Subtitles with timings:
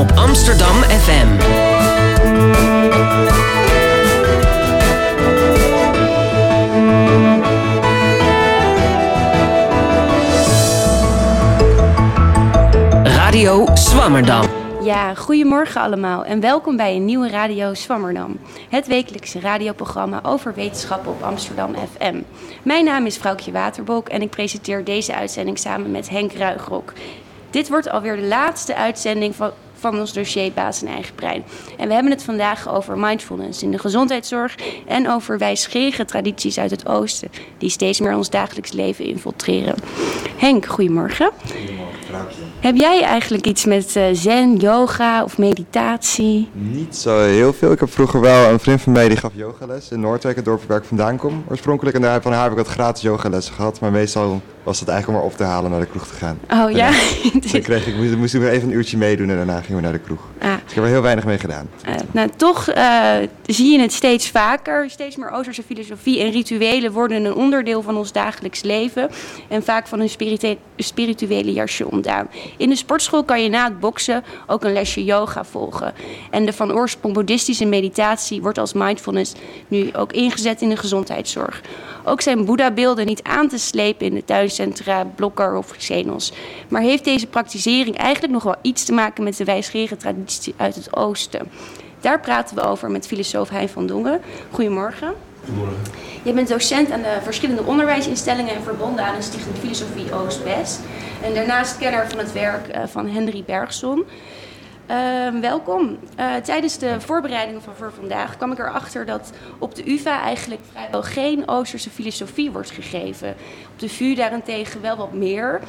[0.00, 1.28] op Amsterdam FM.
[13.04, 14.46] Radio Swammerdam.
[14.82, 18.38] Ja, goedemorgen allemaal en welkom bij een nieuwe Radio Swammerdam.
[18.68, 22.20] Het wekelijkse radioprogramma over wetenschappen op Amsterdam FM.
[22.62, 26.92] Mijn naam is Vrouwtje Waterbok en ik presenteer deze uitzending samen met Henk Ruigrok.
[27.50, 31.44] Dit wordt alweer de laatste uitzending van, van ons dossier Baas en Eigen Brein.
[31.76, 34.54] En we hebben het vandaag over mindfulness in de gezondheidszorg
[34.86, 39.74] en over wijsgerige tradities uit het oosten, die steeds meer ons dagelijks leven infiltreren.
[40.36, 41.30] Henk, goedemorgen.
[41.46, 41.90] Goedemorgen.
[42.60, 46.48] Heb jij eigenlijk iets met uh, zen, yoga of meditatie?
[46.52, 47.72] Niet zo heel veel.
[47.72, 50.62] Ik heb vroeger wel een vriend van mij die gaf yogales in Noordwijk, het dorp
[50.66, 51.44] waar ik vandaan kom.
[51.48, 53.80] Oorspronkelijk en daar, van haar heb ik wat gratis yogalessen gehad.
[53.80, 56.38] Maar meestal was het eigenlijk om maar op te halen naar de kroeg te gaan.
[56.50, 56.90] Oh ja?
[57.40, 59.82] Dus dan kreeg ik, moest, moest ik even een uurtje meedoen en daarna gingen we
[59.82, 60.20] naar de kroeg.
[60.40, 60.52] Ah.
[60.52, 61.68] Dus ik heb er heel weinig mee gedaan.
[61.88, 63.12] Uh, nou, toch uh,
[63.46, 64.90] zie je het steeds vaker.
[64.90, 69.10] Steeds meer Oosterse filosofie en rituelen worden een onderdeel van ons dagelijks leven.
[69.48, 72.28] En vaak van een spiritu spirituele jasje ontdaan.
[72.56, 75.92] In de sportschool kan je na het boksen ook een lesje yoga volgen.
[76.30, 79.32] En de van oorsprong boeddhistische meditatie wordt als mindfulness
[79.68, 81.62] nu ook ingezet in de gezondheidszorg.
[82.04, 84.24] Ook zijn Boeddha-beelden niet aan te slepen in de
[84.56, 86.32] tuincentra, Blokker of Xenos.
[86.68, 90.74] Maar heeft deze praktisering eigenlijk nog wel iets te maken met de wijsgerige traditie uit
[90.74, 91.50] het oosten?
[92.00, 94.20] Daar praten we over met filosoof Hein van Dongen.
[94.50, 95.12] Goedemorgen.
[95.44, 95.82] Goedemorgen.
[96.22, 100.80] Je bent docent aan de verschillende onderwijsinstellingen en verbonden aan de Stichting Filosofie Oost-West.
[101.22, 104.04] En daarnaast kenner van het werk van Henry Bergson.
[104.90, 105.98] Uh, welkom.
[106.18, 110.60] Uh, tijdens de voorbereidingen van voor vandaag kwam ik erachter dat op de UvA eigenlijk
[110.70, 113.34] vrijwel geen Oosterse filosofie wordt gegeven.
[113.72, 115.60] Op de VU daarentegen wel wat meer.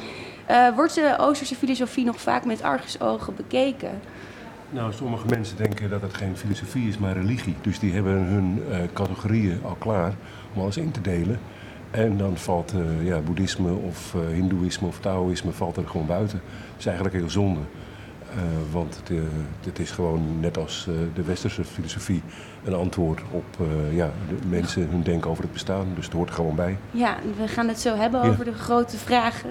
[0.50, 4.00] Uh, wordt de Oosterse filosofie nog vaak met argusogen bekeken?
[4.70, 7.56] Nou, sommige mensen denken dat het geen filosofie is, maar religie.
[7.60, 10.12] Dus die hebben hun uh, categorieën al klaar
[10.54, 11.40] om alles in te delen.
[11.90, 16.40] En dan valt ja, boeddhisme of hindoeïsme of taoïsme valt er gewoon buiten.
[16.70, 17.60] Dat is eigenlijk heel zonde.
[18.36, 19.18] Uh, want het,
[19.64, 22.22] het, is gewoon net als uh, de westerse filosofie
[22.64, 25.86] een antwoord op ja, de mensen hun denken over het bestaan.
[25.94, 26.76] Dus het hoort er gewoon bij.
[26.90, 29.50] Ja, we gaan het zo hebben over de grote vragen.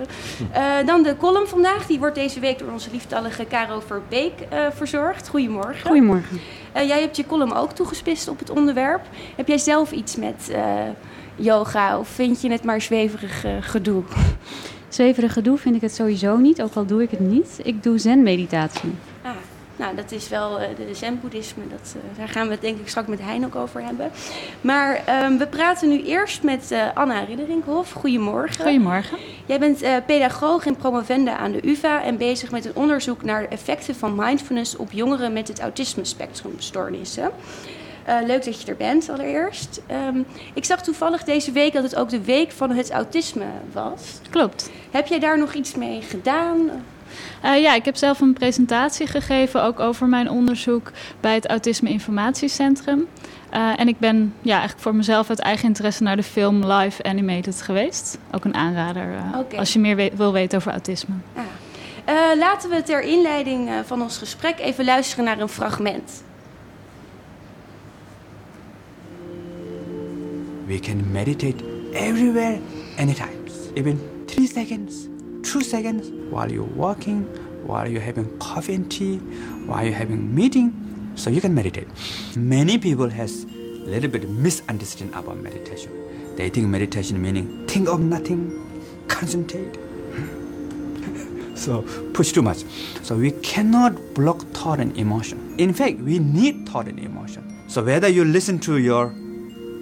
[0.86, 1.86] dan de column vandaag.
[1.86, 4.34] Die wordt deze week door onze lieftallige Caro Verbeek
[4.74, 5.28] verzorgd.
[5.28, 5.88] Goedemorgen.
[5.88, 6.40] Goedemorgen.
[6.74, 9.02] jij hebt je column ook toegespitst op het onderwerp.
[9.36, 10.52] Heb jij zelf iets met
[11.36, 14.04] yoga of vind je het maar zweverig gedoe?
[14.92, 17.60] Zweverig gedoe vind ik het sowieso niet, ook al doe ik het niet.
[17.64, 18.92] Ik doe zen-meditatie.
[19.22, 19.32] Ah,
[19.76, 21.64] nou, dat is wel uh, de zen-boeddhisme.
[21.70, 24.12] Dat, uh, daar gaan we het denk ik straks met Hein ook over hebben.
[24.62, 27.92] Maar um, we praten nu eerst met uh, Anna Ridderinkhoff.
[27.92, 28.64] Goedemorgen.
[28.64, 29.18] Goedemorgen.
[29.46, 32.04] Jij bent pedagoog en promovenda aan de UvA...
[32.04, 34.76] en bezig met een onderzoek naar de effecten van mindfulness...
[34.76, 37.32] op jongeren met het autisme-spectrumstoornissen.
[38.12, 39.82] Uh, leuk dat je er bent allereerst.
[40.08, 44.02] Um, ik zag toevallig deze week dat het ook de week van het autisme was.
[44.30, 44.70] Klopt.
[44.92, 46.58] Heb jij daar nog iets mee gedaan?
[47.46, 51.90] Uh, ja, ik heb zelf een presentatie gegeven ook over mijn onderzoek bij het Autisme
[51.90, 53.08] Informatiecentrum.
[53.54, 57.04] Uh, en ik ben ja, eigenlijk voor mezelf uit eigen interesse naar de film Live
[57.04, 58.18] Animated geweest.
[58.32, 59.60] Ook een aanrader okay.
[59.60, 61.16] als je meer wil weten over autisme.
[61.36, 62.38] Ah.
[62.38, 66.24] laten we ter inleiding van ons gesprek even luisteren naar een fragment.
[70.72, 71.62] We can meditate
[71.94, 72.58] everywhere,
[72.98, 73.46] anytime.
[73.76, 75.10] Even three seconds,
[75.44, 77.24] two seconds, while you're walking,
[77.68, 79.18] while you're having coffee and tea,
[79.68, 80.70] while you're having meeting,
[81.16, 81.90] so you can meditate.
[82.38, 85.92] Many people has a little bit misunderstanding about meditation.
[86.38, 88.42] They think meditation meaning think of nothing,
[89.10, 89.78] concentrate.
[91.58, 91.82] so
[92.14, 92.64] push too much.
[93.04, 95.54] So we cannot block thought and emotion.
[95.58, 97.44] In fact, we need thought and emotion.
[97.68, 99.14] So whether you listen to your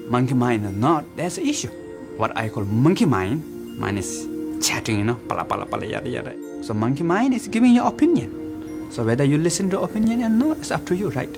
[0.09, 1.69] monkey mind or not, that's the issue.
[2.17, 4.27] What I call monkey mind, mind is
[4.61, 6.63] chatting, you know, pala pala pala yada yada.
[6.63, 8.91] So monkey mind is giving your opinion.
[8.91, 11.29] So whether you listen to opinion or not, it's up to you, right?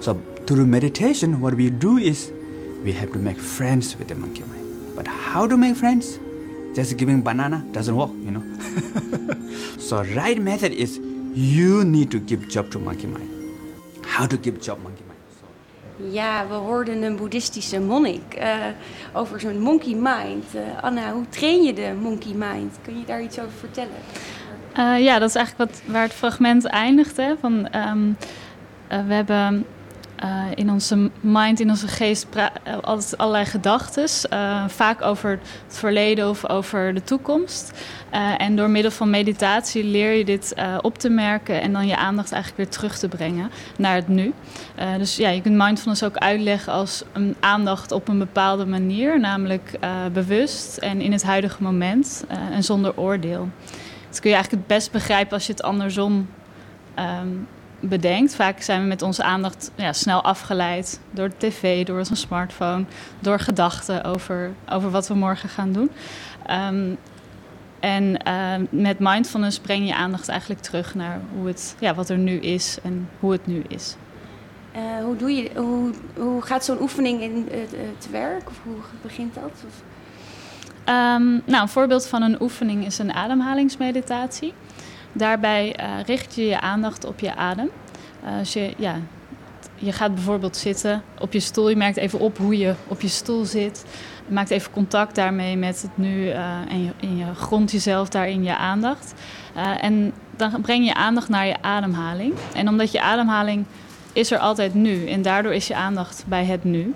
[0.00, 0.14] So
[0.46, 2.32] through meditation, what we do is
[2.82, 4.96] we have to make friends with the monkey mind.
[4.96, 6.18] But how to make friends?
[6.74, 8.44] Just giving banana doesn't work, you know.
[9.78, 10.98] so right method is
[11.34, 13.30] you need to give job to monkey mind.
[14.04, 14.89] How to give job?
[16.08, 18.54] Ja, we hoorden een boeddhistische monnik uh,
[19.12, 20.44] over zo'n monkey mind.
[20.54, 22.78] Uh, Anna, hoe train je de monkey mind?
[22.82, 23.90] Kun je daar iets over vertellen?
[24.78, 27.20] Uh, ja, dat is eigenlijk wat, waar het fragment eindigt.
[27.40, 28.16] Van, um,
[28.88, 29.66] we hebben
[30.24, 32.26] uh, in onze mind, in onze geest,
[32.82, 34.06] altijd allerlei gedachten.
[34.32, 35.30] Uh, vaak over
[35.66, 37.72] het verleden of over de toekomst.
[38.38, 42.32] En door middel van meditatie leer je dit op te merken en dan je aandacht
[42.32, 44.32] eigenlijk weer terug te brengen naar het nu.
[44.98, 49.78] dus ja, je kunt mindfulness ook uitleggen als een aandacht op een bepaalde manier, namelijk
[50.12, 53.48] bewust en in het huidige moment en zonder oordeel.
[54.08, 56.28] Dat kun je eigenlijk het best begrijpen als je het andersom
[56.98, 57.46] um,
[57.80, 58.34] bedenkt.
[58.34, 62.84] Vaak zijn we met onze aandacht ja, snel afgeleid door de tv, door onze smartphone,
[63.20, 65.90] door gedachten over, over wat we morgen gaan doen.
[66.50, 66.98] Um,
[67.80, 72.18] en uh, met mindfulness breng je aandacht eigenlijk terug naar hoe het, ja, wat er
[72.18, 73.96] nu is en hoe het nu is.
[74.76, 77.58] Uh, hoe, doe je, hoe, hoe gaat zo'n oefening in uh,
[77.98, 78.48] te werk?
[78.48, 79.64] Of hoe begint dat?
[79.66, 79.82] Of?
[80.94, 84.52] Um, nou, een voorbeeld van een oefening is een ademhalingsmeditatie.
[85.12, 87.70] Daarbij uh, richt je je aandacht op je adem.
[88.24, 88.96] Uh, als je, ja,
[89.74, 91.68] je gaat bijvoorbeeld zitten op je stoel.
[91.68, 93.84] Je merkt even op hoe je op je stoel zit.
[94.26, 98.08] Je maakt even contact daarmee met het nu uh, en, je, en je grond jezelf
[98.08, 99.14] daarin je aandacht.
[99.80, 102.34] en dan breng je aandacht naar je ademhaling.
[102.54, 103.64] En omdat je ademhaling
[104.12, 106.94] is er altijd nu en daardoor is je aandacht bij het nu.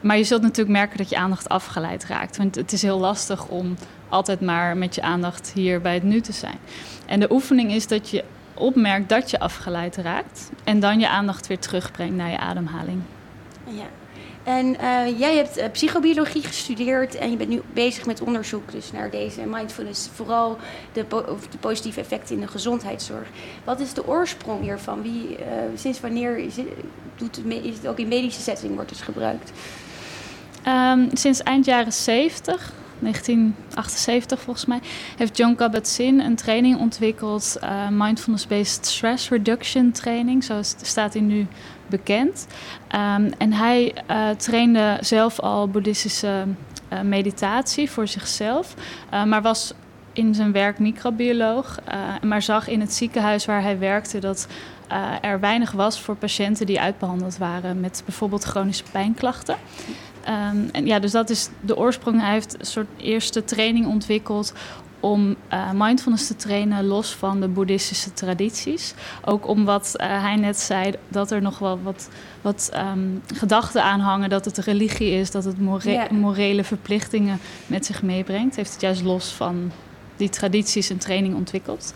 [0.00, 2.36] Maar je zult natuurlijk merken dat je aandacht afgeleid raakt.
[2.36, 3.76] Want het is heel lastig om
[4.14, 6.58] altijd maar met je aandacht hier bij het nu te zijn.
[7.06, 8.24] En de oefening is dat je
[8.54, 13.02] opmerkt dat je afgeleid raakt en dan je aandacht weer terugbrengt naar je ademhaling.
[13.64, 13.86] Ja.
[14.42, 18.92] En uh, jij hebt uh, psychobiologie gestudeerd en je bent nu bezig met onderzoek dus
[18.92, 20.56] naar deze mindfulness, vooral
[20.92, 23.28] de, po de positieve effecten in de gezondheidszorg.
[23.64, 25.02] Wat is de oorsprong hiervan?
[25.02, 25.44] Wie, uh,
[25.74, 26.66] sinds wanneer is het,
[27.16, 29.52] doet is het ook in medische setting wordt het gebruikt?
[30.66, 34.80] Um, sinds eind jaren 70 1978 volgens mij,
[35.16, 41.46] heeft John Kabat-Zinn een training ontwikkeld, uh, mindfulness-based stress reduction training, zo staat hij nu
[41.86, 42.46] bekend.
[42.94, 46.44] Um, en hij uh, trainde zelf al boeddhistische
[46.92, 48.74] uh, meditatie voor zichzelf,
[49.10, 49.72] maar was
[50.12, 51.78] in zijn werk microbioloog,
[52.22, 54.46] maar zag in het ziekenhuis waar hij werkte dat
[55.20, 59.56] er weinig was voor patiënten die uitbehandeld waren met bijvoorbeeld chronische pijnklachten.
[60.28, 62.20] Um, en ja, dus dat is de oorsprong.
[62.20, 64.52] Hij heeft een soort eerste training ontwikkeld
[65.00, 68.94] om uh, mindfulness te trainen los van de boeddhistische tradities.
[69.24, 72.08] Ook om wat uh, hij net zei, dat er nog wel wat,
[72.42, 76.10] wat um, gedachten aan hangen dat het religie is, dat het more yeah.
[76.10, 78.56] morele verplichtingen met zich meebrengt.
[78.56, 79.72] Heeft het juist los van
[80.16, 81.94] die tradities een training ontwikkeld.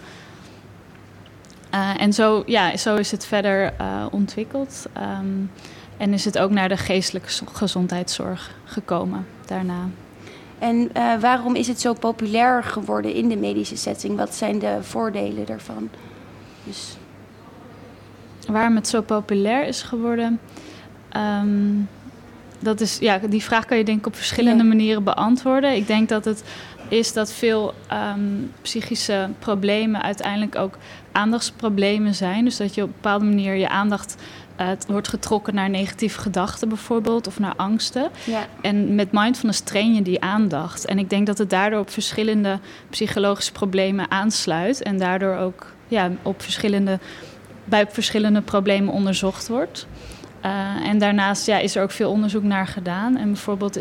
[1.75, 3.73] Uh, en zo, ja, zo is het verder
[4.11, 4.87] ontwikkeld.
[5.21, 5.51] Um,
[5.99, 9.89] en is het ook naar de geestelijke gezondheidszorg gekomen daarna.
[10.59, 14.17] En uh, waarom is het zo populair geworden in de medische setting?
[14.17, 15.89] Wat zijn de voordelen daarvan?
[16.65, 16.97] Dus...
[18.47, 20.41] Waarom het zo populair is geworden?
[21.17, 21.89] Um,
[22.59, 24.69] dat is, ja, die vraag kan je denk ik op verschillende ja.
[24.69, 25.75] manieren beantwoorden.
[25.75, 26.45] Ik denk dat het
[26.89, 30.79] is dat veel um, psychische problemen uiteindelijk ook
[31.13, 32.45] aandachtsproblemen zijn.
[32.45, 34.17] Dus dat je op een bepaalde manier je aandacht
[34.65, 38.11] het wordt getrokken naar negatieve gedachten bijvoorbeeld of naar angsten.
[38.25, 38.47] Ja.
[38.61, 40.85] En met mindfulness train je die aandacht.
[40.85, 42.59] En ik denk dat het daardoor op verschillende
[42.91, 46.99] psychologische problemen aansluit en daardoor ook ja, op verschillende,
[47.65, 49.87] bij verschillende problemen onderzocht wordt.
[50.45, 53.17] Uh, en daarnaast ja, is er ook veel onderzoek naar gedaan.
[53.17, 53.79] En bijvoorbeeld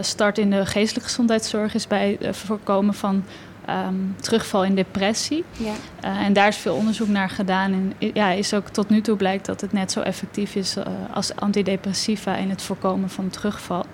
[0.00, 3.24] start in de geestelijke gezondheidszorg is bij het voorkomen van
[3.70, 5.44] um, terugval in depressie.
[5.52, 5.72] Ja.
[6.04, 7.72] Uh, en daar is veel onderzoek naar gedaan.
[7.72, 10.84] En ja, is ook tot nu toe blijkt dat het net zo effectief is uh,
[11.12, 13.84] als antidepressiva in het voorkomen van terugval.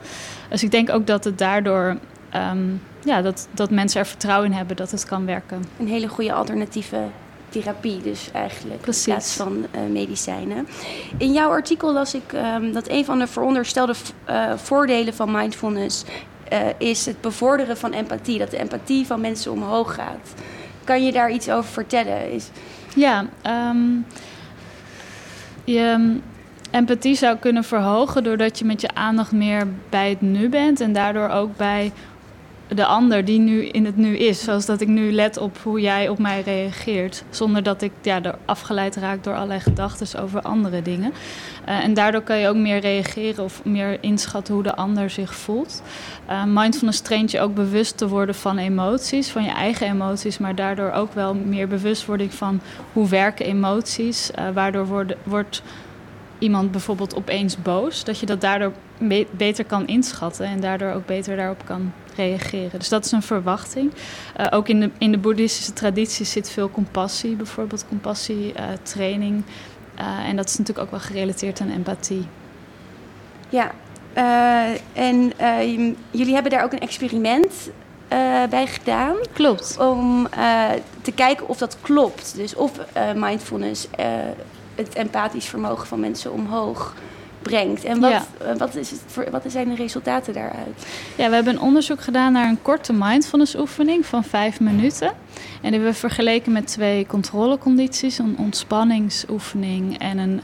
[0.48, 1.96] Dus ik denk ook dat het daardoor.
[2.52, 5.64] Um, ja, dat, dat mensen er vertrouwen in hebben dat het kan werken.
[5.78, 6.98] Een hele goede alternatieve
[7.60, 8.80] therapie dus eigenlijk.
[8.80, 9.06] Precies.
[9.06, 10.68] In plaats van uh, medicijnen.
[11.18, 13.94] In jouw artikel las ik um, dat een van de veronderstelde
[14.28, 16.04] uh, voordelen van mindfulness
[16.52, 18.38] uh, is het bevorderen van empathie.
[18.38, 20.34] Dat de empathie van mensen omhoog gaat.
[20.84, 22.32] Kan je daar iets over vertellen?
[22.32, 22.48] Is...
[22.94, 23.26] Ja,
[23.70, 24.06] um,
[25.64, 26.16] je
[26.70, 30.92] empathie zou kunnen verhogen doordat je met je aandacht meer bij het nu bent en
[30.92, 31.92] daardoor ook bij
[32.68, 34.42] de ander die nu in het nu is.
[34.44, 37.24] Zoals dat ik nu let op hoe jij op mij reageert.
[37.30, 41.12] Zonder dat ik ja, er afgeleid raak door allerlei gedachten over andere dingen.
[41.68, 45.34] Uh, en daardoor kan je ook meer reageren of meer inschatten hoe de ander zich
[45.34, 45.82] voelt.
[46.30, 50.54] Uh, mindfulness traint je ook bewust te worden van emoties, van je eigen emoties, maar
[50.54, 52.60] daardoor ook wel meer bewustwording van
[52.92, 54.30] hoe werken emoties.
[54.38, 55.62] Uh, waardoor wordt,
[56.38, 61.06] iemand bijvoorbeeld opeens boos, dat je dat daardoor be beter kan inschatten en daardoor ook
[61.06, 62.78] beter daarop kan reageren.
[62.78, 63.92] Dus dat is een verwachting.
[64.40, 69.42] Uh, ook in de, in de boeddhistische traditie zit veel compassie, bijvoorbeeld compassietraining.
[69.98, 72.26] Uh, en dat is natuurlijk ook wel gerelateerd aan empathie.
[73.48, 73.70] Ja,
[74.92, 75.32] en
[76.10, 77.70] jullie hebben daar ook een experiment
[78.50, 79.16] bij gedaan.
[79.32, 79.76] Klopt.
[79.78, 80.28] Om
[81.02, 82.36] te kijken of dat klopt.
[82.36, 82.72] Dus of
[83.14, 83.88] mindfulness
[84.74, 86.94] het empathisch vermogen van mensen omhoog
[87.44, 87.84] brengt.
[87.84, 88.56] En wat, ja.
[88.56, 90.86] wat, is het voor, wat zijn de resultaten daaruit?
[91.16, 95.08] Ja, we hebben een onderzoek gedaan naar een korte mindfulness oefening van vijf minuten.
[95.08, 95.14] En
[95.60, 98.18] die hebben we vergeleken met twee controlecondities.
[98.18, 100.40] Een ontspanningsoefening en een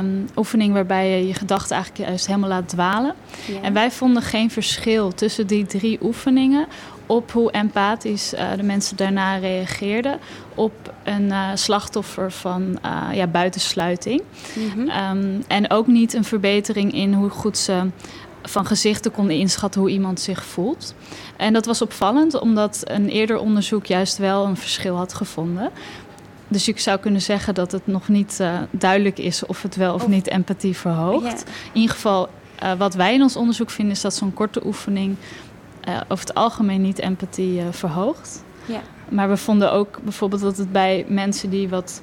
[0.00, 3.14] um, oefening waarbij je je gedachten eigenlijk juist helemaal laat dwalen.
[3.46, 3.60] Ja.
[3.62, 6.66] En wij vonden geen verschil tussen die drie oefeningen
[7.10, 10.18] op hoe empathisch uh, de mensen daarna reageerden
[10.54, 14.22] op een uh, slachtoffer van uh, ja, buitensluiting.
[14.54, 15.18] Mm -hmm.
[15.18, 17.86] um, en ook niet een verbetering in hoe goed ze
[18.42, 20.94] van gezichten konden inschatten hoe iemand zich voelt.
[21.36, 25.70] En dat was opvallend, omdat een eerder onderzoek juist wel een verschil had gevonden.
[26.48, 29.94] Dus ik zou kunnen zeggen dat het nog niet uh, duidelijk is of het wel
[29.94, 31.22] of, of niet empathie verhoogt.
[31.22, 31.54] Yeah.
[31.72, 32.28] In ieder geval,
[32.62, 35.16] uh, wat wij in ons onderzoek vinden, is dat zo'n korte oefening
[35.88, 38.44] uh, over het algemeen niet empathie verhoogt.
[38.66, 38.80] Yeah.
[39.08, 42.02] Maar we vonden ook bijvoorbeeld dat het bij mensen die wat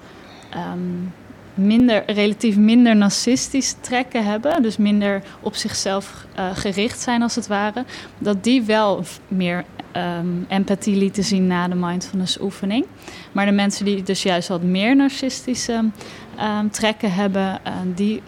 [0.55, 1.13] um,
[1.53, 7.85] minder, relatief minder narcistische trekken hebben, dus minder op zichzelf gericht zijn als het ware,
[8.17, 9.65] dat die wel meer
[9.97, 12.85] um, empathie lieten zien na de mindfulness oefening.
[13.31, 15.83] Maar de mensen die dus juist wat meer narcistische
[16.59, 18.21] um, trekken hebben, uh, die,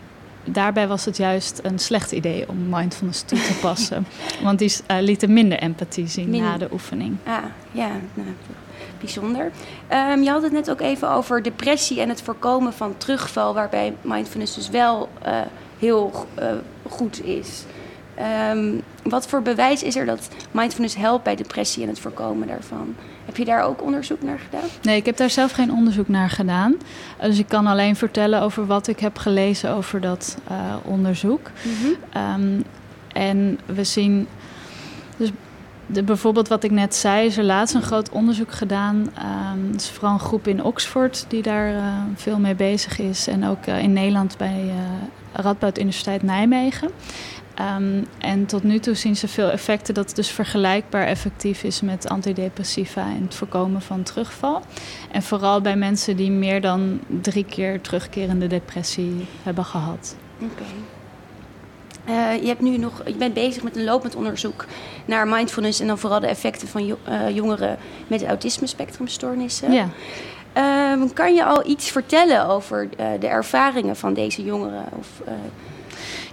[0.51, 4.05] daarbij was het juist een slecht idee om mindfulness toe te passen.
[4.43, 7.17] Want die uh, lieten minder empathie zien na de oefening.
[7.23, 8.27] Ah, ja, nou,
[8.99, 9.51] bijzonder.
[10.11, 13.93] Um, je had het net ook even over depressie en het voorkomen van terugval, waarbij
[14.01, 15.41] mindfulness dus wel uh,
[15.79, 16.27] heel
[16.89, 17.63] goed is.
[18.51, 22.95] Um, wat voor bewijs is er dat mindfulness helpt bij depressie en het voorkomen daarvan?
[23.29, 24.69] Heb je daar ook onderzoek naar gedaan?
[24.81, 26.77] Nee, ik heb daar zelf geen onderzoek naar gedaan.
[27.21, 31.51] Dus ik kan alleen vertellen over wat ik heb gelezen over dat uh, onderzoek.
[31.63, 32.43] Mm -hmm.
[32.43, 32.63] um,
[33.13, 34.27] en we zien.
[35.17, 35.29] Dus
[35.85, 38.95] de, bijvoorbeeld wat ik net zei, is er laatst een groot onderzoek gedaan.
[38.95, 41.83] Um, het is vooral een groep in Oxford die daar uh,
[42.15, 43.27] veel mee bezig is.
[43.27, 44.73] En ook uh, in Nederland bij uh,
[45.31, 46.89] Radboud Universiteit Nijmegen.
[47.59, 51.81] Um, en tot nu toe zien ze veel effecten dat het dus vergelijkbaar effectief is
[51.81, 54.61] met antidepressiva en het voorkomen van terugval.
[55.11, 60.15] En vooral bij mensen die meer dan drie keer terugkerende depressie hebben gehad.
[60.41, 60.51] Oké.
[60.51, 60.73] Okay.
[62.09, 64.65] Uh, je, hebt nu nog, je bent bezig met een lopend onderzoek
[65.05, 69.71] naar mindfulness en dan vooral de effecten van jo uh, jongeren met autisme-spectrumstoornissen.
[69.71, 69.87] Ja.
[70.91, 74.85] Um, kan je al iets vertellen over uh, de ervaringen van deze jongeren?
[74.99, 75.07] Of,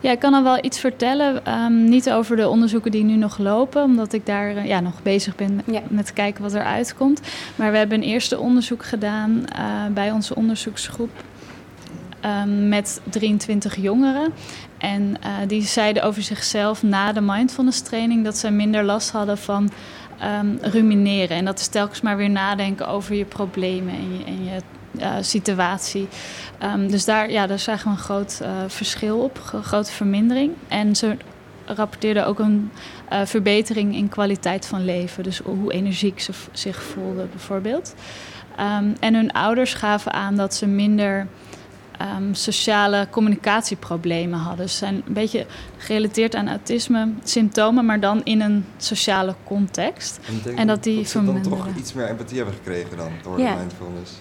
[0.01, 1.53] ja, ik kan al wel iets vertellen.
[1.53, 5.03] Um, niet over de onderzoeken die nu nog lopen, omdat ik daar uh, ja, nog
[5.03, 5.83] bezig ben met, ja.
[5.89, 7.21] met kijken wat er uitkomt.
[7.57, 11.11] Maar we hebben een eerste onderzoek gedaan uh, bij onze onderzoeksgroep.
[12.25, 14.33] Um, met 23 jongeren.
[14.79, 19.39] En uh, die zeiden over zichzelf na de mindfulness training dat ze minder last hadden
[19.39, 19.71] van
[20.41, 21.37] um, rumineren.
[21.37, 24.61] En dat is telkens maar weer nadenken over je problemen en je, en je
[25.01, 26.09] uh, situatie.
[26.63, 30.53] Um, dus daar, ja, daar zagen we een groot uh, verschil op, een grote vermindering.
[30.69, 31.17] En ze
[31.65, 32.71] rapporteerden ook een
[33.13, 35.23] uh, verbetering in kwaliteit van leven.
[35.23, 37.95] Dus hoe energiek ze zich voelden, bijvoorbeeld.
[38.61, 41.27] Um, en hun ouders gaven aan dat ze minder
[42.17, 44.69] um, sociale communicatieproblemen hadden.
[44.71, 50.21] Ze zijn een beetje gerelateerd aan autisme symptomen, maar dan in een sociale context.
[50.45, 53.39] En, en dat die dat ze dan toch iets meer empathie hebben gekregen dan door
[53.39, 53.53] yeah.
[53.53, 54.13] de mindfulness.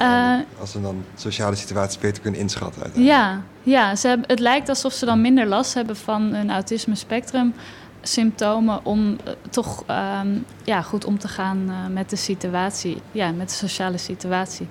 [0.00, 3.02] Uh, als ze dan sociale situaties beter kunnen inschatten.
[3.02, 6.94] Ja, ja ze hebben, het lijkt alsof ze dan minder last hebben van een autisme
[6.94, 7.54] spectrum
[8.02, 9.84] symptomen om uh, toch
[10.22, 14.68] um, ja, goed om te gaan uh, met de situatie, ja, met de sociale situatie.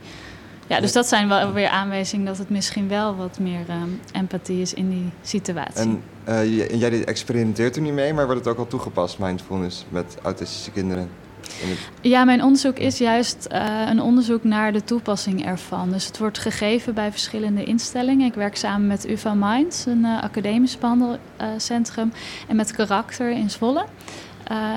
[0.68, 4.62] Ja, dus dat zijn wel weer aanwijzingen dat het misschien wel wat meer um, empathie
[4.62, 6.02] is in die situatie.
[6.24, 10.72] En jij experimenteert er niet mee, maar wordt het ook al toegepast, mindfulness, met autistische
[10.72, 11.10] kinderen?
[12.02, 15.92] Ja, mijn onderzoek is juist uh, een onderzoek naar de toepassing ervan.
[15.92, 18.28] Dus het wordt gegeven bij verschillende instellingen.
[18.28, 22.14] Ik werk samen met UvA Minds, een uh, academisch behandelcentrum,
[22.48, 23.86] en met Karakter in Zwolle.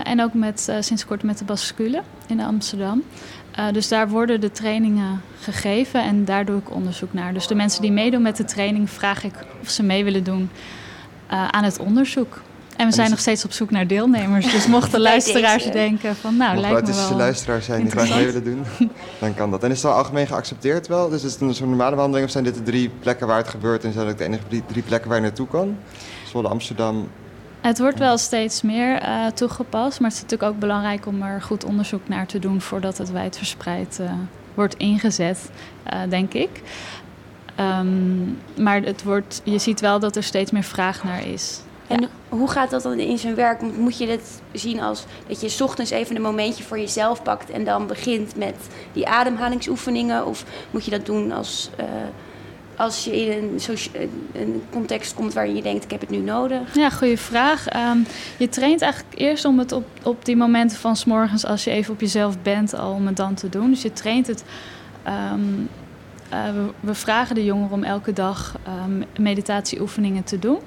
[0.02, 3.02] en ook met, sinds kort met de Bascule in Amsterdam.
[3.72, 7.34] dus daar worden de trainingen gegeven en daar doe ik onderzoek naar.
[7.34, 10.50] Dus de mensen die meedoen met de training vraag ik of ze mee willen doen
[11.28, 12.40] aan het onderzoek.
[12.78, 14.52] En we zijn nog steeds op zoek naar deelnemers.
[14.52, 17.16] Dus mochten luisteraars denken van nou, Mocht lijkt me wel...
[17.16, 18.64] luisteraars zijn die graag mee willen doen,
[19.20, 19.62] dan kan dat.
[19.62, 21.08] En is het al algemeen geaccepteerd wel?
[21.08, 23.48] Dus is het een soort normale behandeling of zijn dit de drie plekken waar het
[23.48, 23.84] gebeurt...
[23.84, 25.76] en zijn dat ook de enige drie plekken waar je naartoe kan?
[26.26, 27.08] Zwolle, Amsterdam...
[27.60, 31.42] Het wordt wel steeds meer uh, toegepast, maar het is natuurlijk ook belangrijk om er
[31.42, 34.12] goed onderzoek naar te doen voordat het wijdverspreid uh,
[34.54, 35.50] wordt ingezet,
[35.92, 36.62] uh, denk ik.
[37.54, 38.24] Ehm,
[38.56, 41.60] maar het wordt, je ziet wel dat er steeds meer vraag naar is.
[41.86, 43.60] En hoe gaat dat dan in zijn werk?
[43.76, 47.64] Moet- je dit zien als dat je ochtends even een momentje voor jezelf pakt en
[47.64, 48.54] dan begint met
[48.92, 50.26] die ademhalingsoefeningen?
[50.26, 51.84] Of moet je dat doen als, eh,
[52.76, 53.32] als je in
[53.68, 56.74] een, een context komt waarin je denkt: ik heb het nu nodig?
[56.74, 57.66] Ja, goede vraag.
[57.68, 57.98] Ehm,
[58.38, 61.70] je traint eigenlijk eerst om het op, op die momenten van 's morgens, als je
[61.70, 63.70] even op jezelf bent, al om het dan te doen.
[63.70, 64.44] Dus je traint het.
[65.02, 65.40] ehm,
[66.28, 70.58] eh, we, we vragen de jongeren om elke dag ehm, meditatieoefeningen te doen.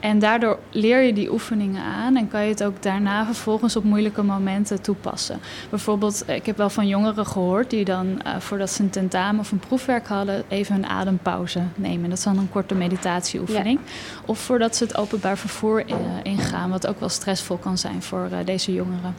[0.00, 3.84] En daardoor leer je die oefeningen aan en kan je het ook daarna vervolgens op
[3.84, 5.40] moeilijke momenten toepassen.
[5.70, 9.40] Bijvoorbeeld, eh, ik heb wel van jongeren gehoord die dan eh, voordat ze een tentamen
[9.40, 12.08] of een proefwerk hadden, even een adempauze nemen.
[12.08, 13.78] Dat is dan een korte meditatieoefening.
[14.24, 15.84] Of voordat ze het openbaar vervoer
[16.22, 19.14] ingaan, wat ook wel stressvol kan zijn voor deze jongeren.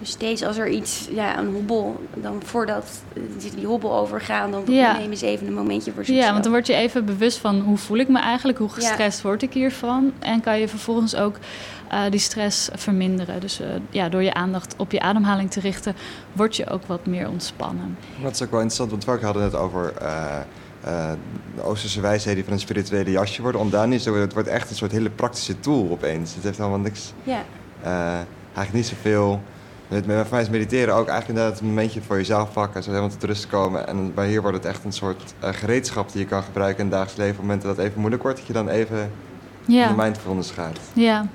[0.00, 2.84] Dus steeds als er iets, ja, een hobbel, dan voordat
[3.56, 4.96] die hobbel overgaan, dan Ja.
[4.98, 6.26] nemen ze even een momentje voor zichzelf.
[6.26, 9.22] Ja, want dan word je even bewust van hoe voel ik me eigenlijk, hoe gestrest
[9.22, 10.12] word ik hiervan.
[10.18, 11.36] En kan je vervolgens ook
[11.88, 13.40] eh, die stress verminderen.
[13.40, 15.94] Dus eh, ja, door je aandacht op je ademhaling te richten,
[16.32, 17.96] word je ook wat meer ontspannen.
[18.22, 20.36] Dat is ook wel interessant, want we hadden het over eh,
[20.84, 21.10] eh,
[21.54, 23.92] de Oosterse wijsheden die van een spirituele jasje worden ontdaan.
[23.92, 24.04] is.
[24.04, 26.34] Het wordt echt een soort hele praktische tool opeens.
[26.34, 27.44] Het heeft helemaal niks, Ja.
[27.82, 27.90] eh,
[28.44, 29.40] eigenlijk niet zoveel...
[29.90, 33.46] Met, is mediteren ook eigenlijk inderdaad een momentje voor jezelf pakken, zo helemaal tot rust
[33.46, 33.86] komen.
[33.86, 36.84] En bij hier wordt het echt een soort eh, gereedschap die je kan gebruiken in
[36.84, 37.36] het dagelijks leven.
[37.36, 39.12] Op momenten dat het even moeilijk wordt, dat je dan even
[39.66, 39.88] Ja.
[39.88, 40.78] in de mindfulness gaat.
[40.92, 41.26] Ja,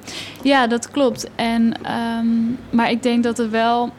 [0.43, 1.29] ja dat klopt.
[1.35, 2.27] En, ehm,
[2.69, 3.93] maar ik denk dat er wel.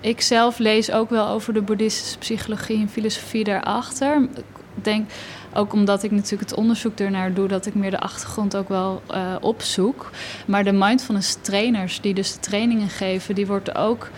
[0.00, 4.22] Ik zelf lees ook wel over de boeddhistische psychologie en filosofie daarachter.
[4.34, 5.10] Ik denk
[5.54, 9.02] ook omdat ik natuurlijk het onderzoek ernaar doe, dat ik meer de achtergrond ook wel
[9.06, 10.10] eh, opzoek.
[10.46, 14.10] Maar de mindfulness trainers die dus de trainingen geven, die wordt ook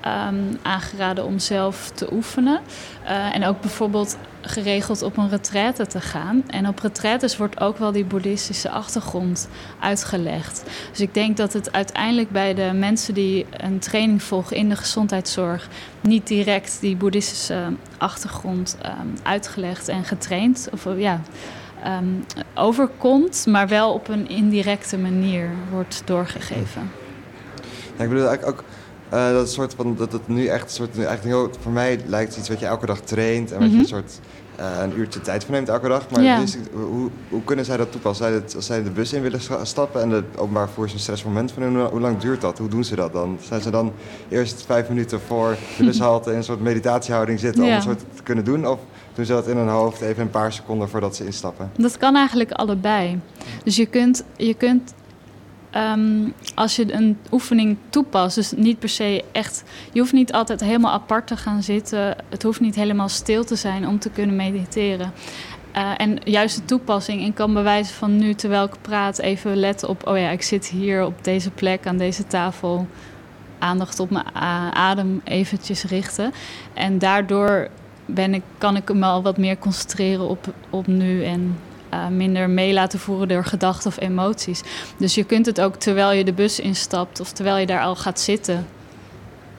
[0.00, 2.60] ehm, aangeraden om zelf te oefenen.
[3.04, 6.42] Eh, en ook bijvoorbeeld geregeld op een retraite te gaan.
[6.46, 9.48] En op retraites wordt ook wel die boeddhistische achtergrond
[9.80, 10.62] uitgelegd.
[10.90, 14.76] Dus ik denk dat het uiteindelijk bij de mensen die een training volgen in de
[14.76, 15.68] gezondheidszorg
[16.00, 21.20] niet direct die boeddhistische achtergrond ehm, uitgelegd en getraind of eh, ja,
[21.82, 22.04] ehm,
[22.54, 26.90] overkomt, maar wel op een indirecte manier wordt doorgegeven.
[27.96, 28.64] Ja, ik bedoel ook
[29.10, 32.30] eh, dat soort van dat het nu echt een soort eigenlijk heel voor mij lijkt
[32.30, 33.80] het iets wat je elke dag traint en wat je Mhm.
[33.82, 34.20] een soort
[34.56, 36.10] eh, een uurtje tijd voor neemt elke dag.
[36.10, 36.40] Maar Ja.
[36.40, 38.26] dus, hoe, hoe kunnen zij dat toepassen?
[38.26, 40.92] Zij het, als zij de bus in willen sta- stappen en het openbaar vervoer is
[40.92, 42.58] een stressvol moment voor hun, hoe lang duurt dat?
[42.58, 43.38] Hoe doen ze dat dan?
[43.42, 43.92] Zijn ze dan
[44.28, 48.22] eerst vijf minuten voor de bushalte in een soort meditatiehouding zitten om een soort te
[48.22, 48.66] kunnen doen?
[48.66, 48.78] Of
[49.14, 51.70] doen ze dat in hun hoofd even een paar seconden voordat ze instappen?
[51.76, 53.20] Dat kan eigenlijk allebei.
[53.64, 54.94] Dus je kunt, je kunt
[55.70, 60.60] ehm, als je een oefening toepast, dus niet per se echt, je hoeft niet altijd
[60.60, 62.16] helemaal apart te gaan zitten.
[62.28, 65.12] Het hoeft niet helemaal stil te zijn om te kunnen mediteren.
[65.72, 69.88] Eh, en juist de toepassing, ik kan bewijzen van nu terwijl ik praat, even letten
[69.88, 72.86] op, oh ja, ik zit hier op deze plek aan deze tafel.
[73.58, 74.34] Aandacht op mijn
[74.74, 76.32] adem eventjes richten.
[76.74, 77.68] En daardoor
[78.06, 81.56] ben ik, kan ik me al wat meer concentreren op, op nu en
[81.90, 84.62] eh, minder mee laten voeren door gedachten of emoties.
[84.96, 87.96] Dus je kunt het ook terwijl je de bus instapt of terwijl je daar al
[87.96, 88.66] gaat zitten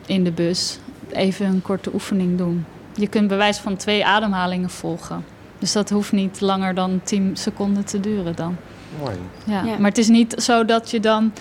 [0.06, 2.66] in de bus, even een korte oefening doen.
[2.96, 5.26] Je kunt bewijs van twee ademhalingen volgen.
[5.60, 8.58] Dus dat hoeft niet langer dan 10 seconden te duren dan.
[9.00, 9.16] Mooi.
[9.44, 9.64] Ja.
[9.64, 9.78] Ja.
[9.78, 11.34] Maar het is niet zo dat je dan,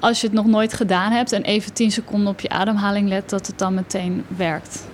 [0.00, 3.30] als je het nog nooit gedaan hebt en even 10 seconden op je ademhaling let,
[3.30, 4.84] dat het dan meteen werkt.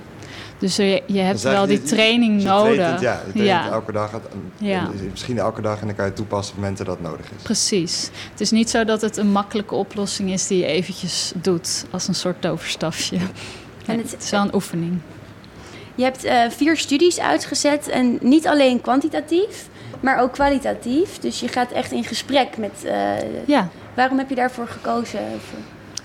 [0.58, 2.90] Dus je, je hebt wel die je- training traint nodig.
[2.90, 3.62] het, ja, je traint Ja.
[3.62, 4.10] het elke dag.
[4.10, 4.22] Het-
[4.56, 4.78] Ja.
[4.78, 7.26] en Misschien elke dag en dan kan je het toepassen op momenten dat het nodig
[7.36, 7.42] is.
[7.42, 8.10] Precies.
[8.30, 12.08] Het is niet zo dat het een makkelijke oplossing is die je eventjes doet als
[12.08, 13.16] een soort toverstafje.
[13.86, 14.98] Nee, het- het is wel een oefening.
[15.94, 19.68] Je hebt eh, vier studies uitgezet en niet alleen kwantitatief,
[20.00, 21.18] maar ook kwalitatief.
[21.18, 22.84] Dus je gaat echt in gesprek met.
[22.84, 25.20] eh, Ja, waarom heb je daarvoor gekozen?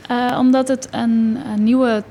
[0.08, 2.04] eh, omdat het een, een nieuwe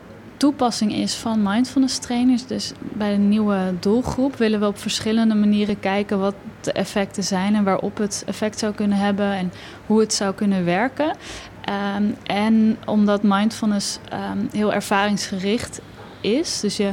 [0.42, 2.46] toepassing is van mindfulness trainers.
[2.46, 7.54] Dus bij een nieuwe doelgroep willen we op verschillende manieren kijken wat de effecten zijn
[7.54, 9.52] en waarop het effect zou kunnen hebben en
[9.86, 11.16] hoe het zou kunnen werken.
[11.64, 15.80] Ehm, en omdat mindfulness ehm, heel ervaringsgericht
[16.20, 16.92] is, dus je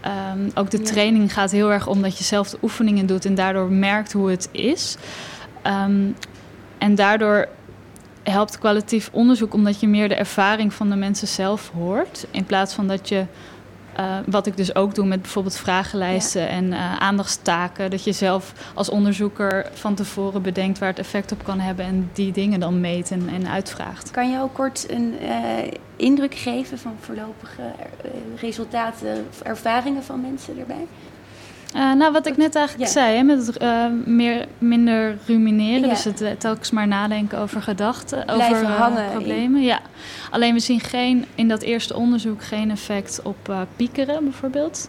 [0.00, 3.34] ehm, ook de training gaat heel erg om dat je zelf de oefeningen doet en
[3.34, 4.96] daardoor merkt hoe het is.
[6.78, 7.48] En daardoor
[8.24, 12.26] helpt kwalitatief onderzoek omdat je meer de ervaring van de mensen zelf hoort.
[12.30, 13.24] In plaats van dat je,
[13.92, 18.52] eh, wat ik dus ook doe met bijvoorbeeld vragenlijsten en eh, aandachtstaken, dat je zelf
[18.74, 22.80] als onderzoeker van tevoren bedenkt waar het effect op kan hebben en die dingen dan
[22.80, 24.10] meet en, en uitvraagt.
[24.10, 27.72] Kan je ook kort een eh, indruk geven van voorlopige
[28.36, 30.86] resultaten of ervaringen van mensen erbij?
[31.74, 32.92] Uh, nou, wat ik net eigenlijk Ja.
[32.92, 35.80] zei, hè, met het uh, meer, minder rumineren.
[35.80, 35.88] Ja.
[35.88, 39.62] Dus het uh, telkens maar nadenken over gedachten, over uh, hangen problemen.
[39.62, 39.80] Ja.
[40.30, 44.88] Alleen we zien geen, in dat eerste onderzoek geen effect op uh, piekeren bijvoorbeeld.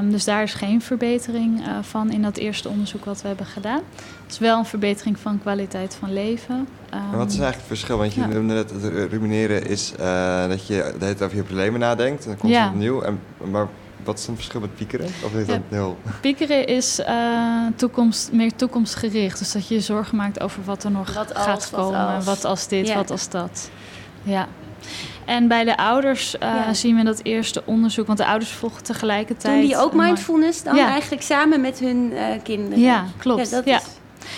[0.00, 3.46] Um, dus daar is geen verbetering uh, van in dat eerste onderzoek wat we hebben
[3.46, 3.80] gedaan.
[4.22, 6.54] Het is wel een verbetering van kwaliteit van leven.
[6.54, 6.66] Um,
[7.08, 7.98] Maar wat is eigenlijk het verschil?
[7.98, 8.26] Want je ja.
[8.26, 12.22] noemde net, het rumineren is uh, dat je de hele tijd over je problemen nadenkt.
[12.22, 12.62] En dan komt Ja.
[12.64, 13.02] het opnieuw.
[13.02, 13.68] En, maar
[14.04, 15.06] wat is het verschil met piekeren?
[15.24, 15.88] Of is dat Ja.
[16.20, 19.38] Piekeren is uh, toekomst, meer toekomstgericht.
[19.38, 22.06] Dus dat je je zorgen maakt over wat er nog Wat als, gaat wat komen.
[22.06, 22.24] als.
[22.24, 22.94] Wat als dit, Ja.
[22.94, 23.70] wat als dat.
[24.22, 24.48] Ja.
[25.24, 26.74] En bij de ouders uh, Ja.
[26.74, 28.06] zien we dat eerste onderzoek...
[28.06, 29.54] want de ouders volgen tegelijkertijd...
[29.58, 30.88] Doen die ook mindfulness dan Ja.
[30.88, 32.78] eigenlijk samen met hun eh, kinderen?
[32.80, 33.50] Ja, klopt.
[33.50, 33.76] Ja, dat Ja.
[33.76, 33.82] is...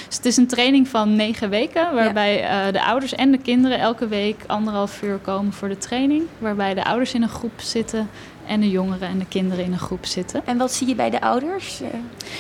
[0.06, 1.94] Dus het is een training van negen weken...
[1.94, 6.22] waarbij uh, de ouders en de kinderen elke week anderhalf uur komen voor de training.
[6.38, 8.08] Waarbij de ouders in een groep zitten...
[8.46, 10.42] en de jongeren en de kinderen in een groep zitten.
[10.46, 11.80] En wat zie je bij de ouders?
[11.80, 11.88] Eh,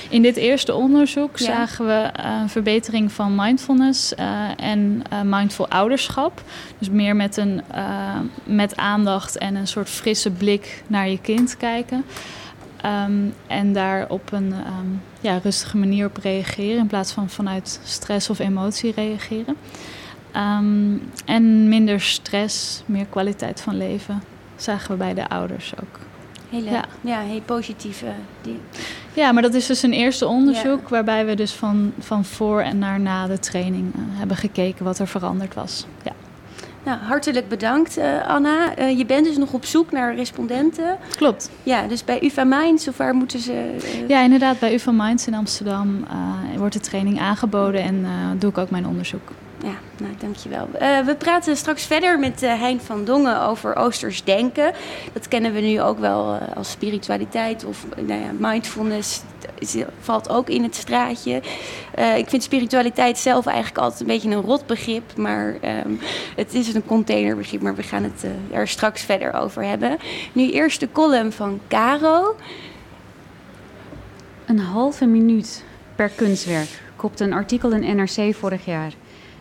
[0.08, 1.44] In dit eerste onderzoek Ja.
[1.44, 6.42] zagen we uh, een verbetering van mindfulness uh, en mindful ouderschap.
[6.78, 7.62] Dus meer met, een,
[8.44, 12.04] met aandacht en een soort frisse blik naar je kind kijken.
[13.06, 17.80] Um, en daar op een um, ja, rustige manier op reageren in plaats van vanuit
[17.84, 19.56] stress of emotie reageren.
[20.36, 24.22] Um, en minder stress, meer kwaliteit van leven
[24.56, 25.98] zagen we bij de ouders ook.
[26.50, 27.20] Hele, ja.
[27.20, 28.06] Heel positieve
[28.42, 28.60] dingen.
[29.12, 30.88] Ja, maar dat is dus een eerste onderzoek Ja.
[30.88, 34.98] waarbij we dus van, van voor en naar na de training uh, hebben gekeken wat
[34.98, 35.86] er veranderd was.
[36.04, 36.12] Ja.
[36.82, 38.78] Nou, hartelijk bedankt uh, Anna.
[38.78, 40.98] Uh, je bent dus nog op zoek naar respondenten.
[41.16, 41.50] Klopt.
[41.62, 43.76] Ja, dus bij UvA Minds, of waar moeten ze...
[43.76, 44.08] Uh...
[44.08, 46.04] Ja, inderdaad, bij UvA Minds in Amsterdam
[46.56, 48.06] wordt de training aangeboden en
[48.38, 49.30] doe ik ook mijn onderzoek.
[49.62, 50.68] Ja, nou, dankjewel.
[50.74, 54.72] Uh, we praten straks verder met uh, Hein van Dongen over Oosters denken.
[55.12, 59.22] Dat kennen we nu ook wel uh, als spiritualiteit of nou ja, mindfulness.
[60.00, 61.42] Valt ook in het straatje.
[62.16, 65.16] Ik vind spiritualiteit zelf eigenlijk altijd een beetje een rot begrip.
[65.16, 65.98] Maar um,
[66.36, 67.62] het is een containerbegrip.
[67.62, 69.98] Maar we gaan het er straks verder over hebben.
[70.32, 72.36] Nu eerst de column van Caro.
[74.46, 75.64] Een halve minuut
[75.94, 78.92] per kunstwerk, kopte een artikel in NRC vorig jaar.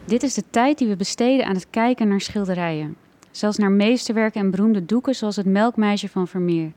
[0.06, 2.96] Dit is de tijd die we besteden aan het kijken naar schilderijen.
[3.32, 6.72] Zelfs naar meesterwerken en beroemde doeken zoals het Melkmeisje van Vermeer.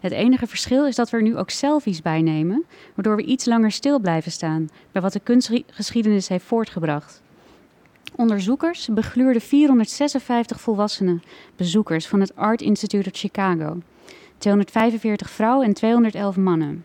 [0.00, 2.64] Het enige verschil is dat we er nu ook selfies bij nemen,
[2.94, 7.22] waardoor we iets langer stil blijven staan bij wat de kunstgeschiedenis heeft voortgebracht.
[8.16, 11.22] Onderzoekers begluurden 456 volwassenen,
[11.56, 13.78] bezoekers van het Art Institute of Chicago.
[14.38, 16.84] 245 vrouwen en 211 mannen.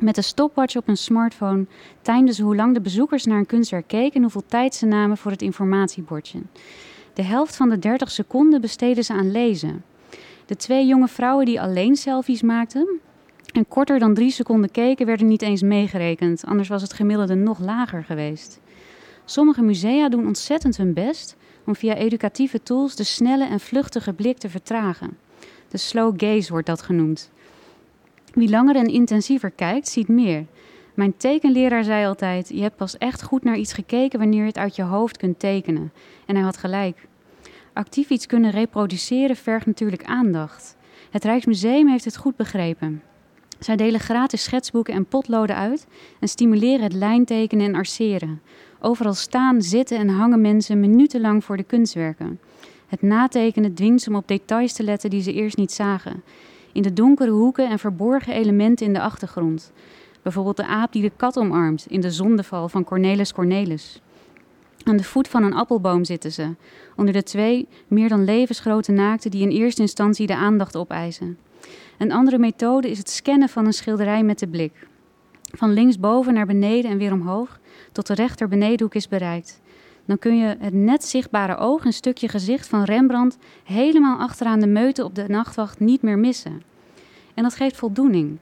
[0.00, 1.66] Met een stopwatch op een smartphone
[2.02, 5.16] timden ze hoe lang de bezoekers naar een kunstwerk keken en hoeveel tijd ze namen
[5.16, 6.38] voor het informatiebordje.
[7.12, 9.84] De helft van de 30 seconden besteden ze aan lezen.
[10.46, 13.00] De twee jonge vrouwen die alleen selfies maakten
[13.52, 17.58] en korter dan drie seconden keken, werden niet eens meegerekend, anders was het gemiddelde nog
[17.58, 18.60] lager geweest.
[19.24, 24.38] Sommige musea doen ontzettend hun best om via educatieve tools de snelle en vluchtige blik
[24.38, 25.18] te vertragen.
[25.68, 27.30] De slow gaze wordt dat genoemd.
[28.34, 30.46] Wie langer en intensiever kijkt, ziet meer.
[30.94, 34.58] Mijn tekenleraar zei altijd: Je hebt pas echt goed naar iets gekeken wanneer je het
[34.58, 35.92] uit je hoofd kunt tekenen.
[36.26, 37.06] En hij had gelijk.
[37.72, 40.76] Actief iets kunnen reproduceren vergt natuurlijk aandacht.
[41.10, 43.02] Het Rijksmuseum heeft het goed begrepen.
[43.58, 45.86] Zij delen gratis schetsboeken en potloden uit
[46.20, 48.42] en stimuleren het lijntekenen en arceren.
[48.80, 52.40] Overal staan, zitten en hangen mensen minutenlang voor de kunstwerken.
[52.86, 56.22] Het natekenen dwingt ze om op details te letten die ze eerst niet zagen
[56.74, 59.72] in de donkere hoeken en verborgen elementen in de achtergrond.
[60.22, 64.00] Bijvoorbeeld de aap die de kat omarmt in de zondeval van Cornelis Cornelis.
[64.84, 66.54] Aan de voet van een appelboom zitten ze,
[66.96, 71.38] onder de twee meer dan levensgrote naakten die in eerste instantie de aandacht opeisen.
[71.98, 74.86] Een andere methode is het scannen van een schilderij met de blik.
[75.42, 77.58] Van linksboven naar beneden en weer omhoog,
[77.92, 79.60] tot de rechter benedenhoek is bereikt.
[80.04, 84.66] Dan kun je het net zichtbare oog, een stukje gezicht van Rembrandt, helemaal achteraan de
[84.66, 86.62] meute op de nachtwacht niet meer missen.
[87.34, 88.38] En dat geeft voldoening.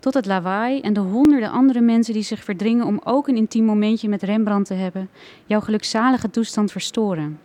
[0.00, 3.64] Tot het lawaai en de honderden andere mensen die zich verdringen om ook een intiem
[3.64, 5.10] momentje met Rembrandt te hebben,
[5.46, 7.38] jouw gelukzalige toestand verstoren.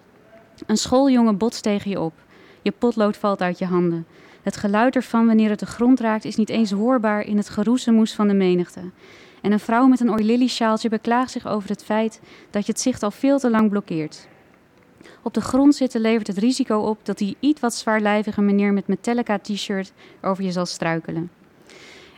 [0.65, 2.13] Een schooljongen botst tegen je op.
[2.61, 4.05] Je potlood valt uit je handen.
[4.41, 8.13] Het geluid ervan wanneer het de grond raakt is niet eens hoorbaar in het geroezemoes
[8.13, 8.81] van de menigte.
[9.47, 12.81] En een vrouw met een oilily sjaaltje beklaagt zich over het feit dat je het
[12.81, 14.27] zicht al veel te lang blokkeert.
[15.21, 18.87] Op de grond zitten levert het risico op dat die iets wat zwaarlijvige meneer met
[18.87, 21.31] Metallica t-shirt over je zal struikelen.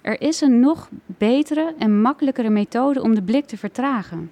[0.01, 4.31] Er is een nog betere en makkelijkere methode om de blik te vertragen.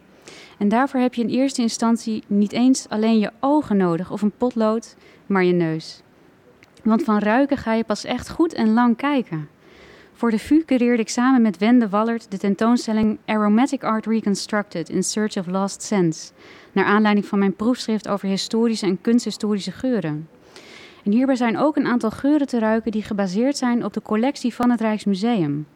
[0.57, 4.37] En daarvoor heb je in eerste instantie niet eens alleen je ogen nodig of een
[4.37, 6.01] potlood, maar je neus.
[6.83, 9.49] Want van ruiken ga je pas echt goed en lang kijken.
[10.17, 15.03] Voor de VU cureerde ik samen met Wende Wallert de tentoonstelling Aromatic Art Reconstructed in
[15.03, 16.31] Search of Lost Sense,
[16.71, 20.29] naar aanleiding van mijn proefschrift over historische en kunsthistorische geuren.
[21.03, 24.53] En hierbij zijn ook een aantal geuren te ruiken die gebaseerd zijn op de collectie
[24.53, 25.67] van het Rijksmuseum,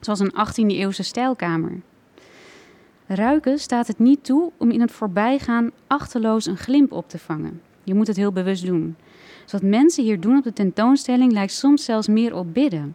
[0.00, 1.80] zoals een 18e-eeuwse stijlkamer.
[3.06, 7.60] Ruiken staat het niet toe om in het voorbijgaan achteloos een glimp op te vangen.
[7.82, 8.96] Je moet het heel bewust doen.
[9.42, 12.94] Dus wat mensen hier doen op de tentoonstelling lijkt soms zelfs meer op bidden.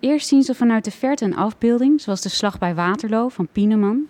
[0.00, 4.06] Eerst zien ze vanuit de verte een afbeelding, zoals de slag bij Waterloo van Pieneman.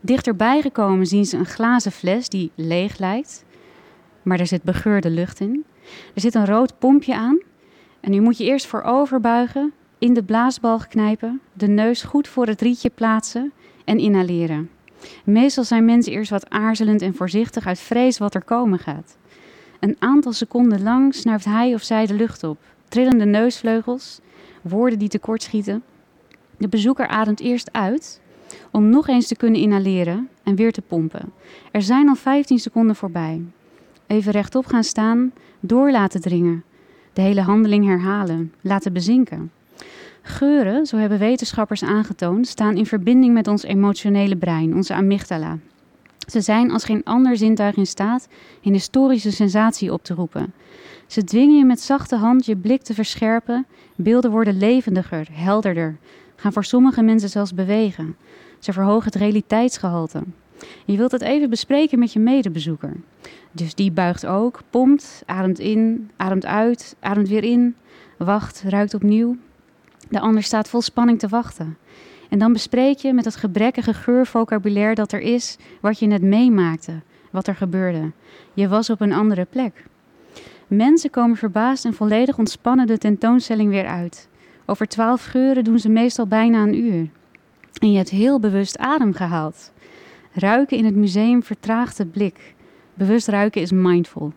[0.00, 3.44] Dichterbij gekomen zien ze een glazen fles die leeg lijkt,
[4.22, 5.64] maar er zit begeurde lucht in.
[6.14, 7.38] Er zit een rood pompje aan
[8.00, 12.46] en nu moet je eerst voorover buigen, in de blaasbalg knijpen, de neus goed voor
[12.46, 13.52] het rietje plaatsen
[13.84, 14.70] en inhaleren.
[15.24, 19.16] Meestal zijn mensen eerst wat aarzelend en voorzichtig uit vrees wat er komen gaat.
[19.80, 22.58] Een aantal seconden lang snuift hij of zij de lucht op.
[22.88, 24.20] Trillende neusvleugels,
[24.64, 25.82] woorden die tekortschieten.
[26.56, 28.20] De bezoeker ademt eerst uit
[28.70, 31.32] om nog eens te kunnen inhaleren en weer te pompen.
[31.70, 33.42] Er zijn al 15 seconden voorbij.
[34.06, 36.64] Even rechtop gaan staan, door laten dringen.
[37.12, 39.50] De hele handeling herhalen, laten bezinken.
[40.22, 45.58] Geuren, zo hebben wetenschappers aangetoond, staan in verbinding met ons emotionele brein, onze amygdala.
[46.30, 48.28] Ze zijn als geen ander zintuig in staat
[48.62, 50.52] een historische sensatie op te roepen.
[51.06, 53.66] Ze dwingen je met zachte hand je blik te verscherpen.
[53.96, 55.96] Beelden worden levendiger, helderder,
[56.36, 58.16] gaan voor sommige mensen zelfs bewegen.
[58.58, 60.22] Ze verhogen het realiteitsgehalte.
[60.84, 62.92] Je wilt het even bespreken met je medebezoeker.
[63.52, 67.76] Dus die buigt ook, pompt, ademt in, ademt uit, ademt weer in,
[68.18, 69.36] wacht, ruikt opnieuw.
[70.08, 71.76] De ander staat vol spanning te wachten.
[72.28, 77.00] En dan bespreek je met het gebrekkige geurvocabulaire dat er is, wat je net meemaakte,
[77.30, 78.12] wat er gebeurde.
[78.54, 79.84] Je was op een andere plek.
[80.66, 84.28] Mensen komen verbaasd en volledig ontspannen de tentoonstelling weer uit.
[84.66, 87.08] Over twaalf geuren doen ze meestal bijna een uur.
[87.80, 89.72] En je hebt heel bewust adem gehaald.
[90.32, 92.54] Ruiken in het museum vertraagt de blik.
[92.94, 94.32] Bewust ruiken is mindful.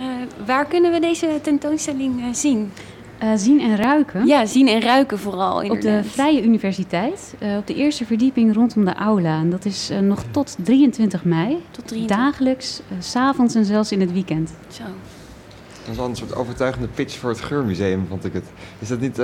[0.00, 0.06] Uh,
[0.46, 2.70] waar kunnen we deze tentoonstelling uh, zien?
[3.22, 4.26] Uh, zien en ruiken?
[4.26, 5.62] Ja, zien en ruiken vooral.
[5.62, 5.98] Inderdaad.
[5.98, 9.38] Op de Vrije Universiteit, op de eerste verdieping rondom de aula.
[9.38, 11.56] En dat is nog tot 23 mei.
[11.70, 12.16] Tot 23.
[12.16, 14.52] Dagelijks, s s'avonds en zelfs in het weekend.
[14.68, 14.84] Zo.
[15.90, 18.44] Dat is wel een soort overtuigende pitch voor het Geurmuseum, vond ik het.
[18.78, 19.16] Is dat niet,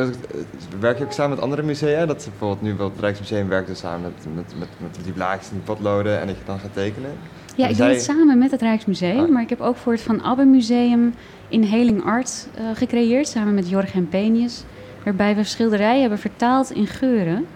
[0.81, 2.07] werk je ook samen met andere musea?
[2.07, 5.13] Dat ze bijvoorbeeld nu wel het Rijksmuseum werkt dus samen met, met, met, met die
[5.13, 7.11] blaadjes en die potloden en dat je dan gaat tekenen?
[7.57, 9.29] Ja, ik doe het samen met het Rijksmuseum, ah.
[9.29, 11.15] maar ik heb ook voor het Van Abbe Museum
[11.49, 14.65] in Heling Art uh, gecreëerd, samen met Jorgen Penius,
[15.05, 17.47] waarbij we schilderijen hebben vertaald in geuren.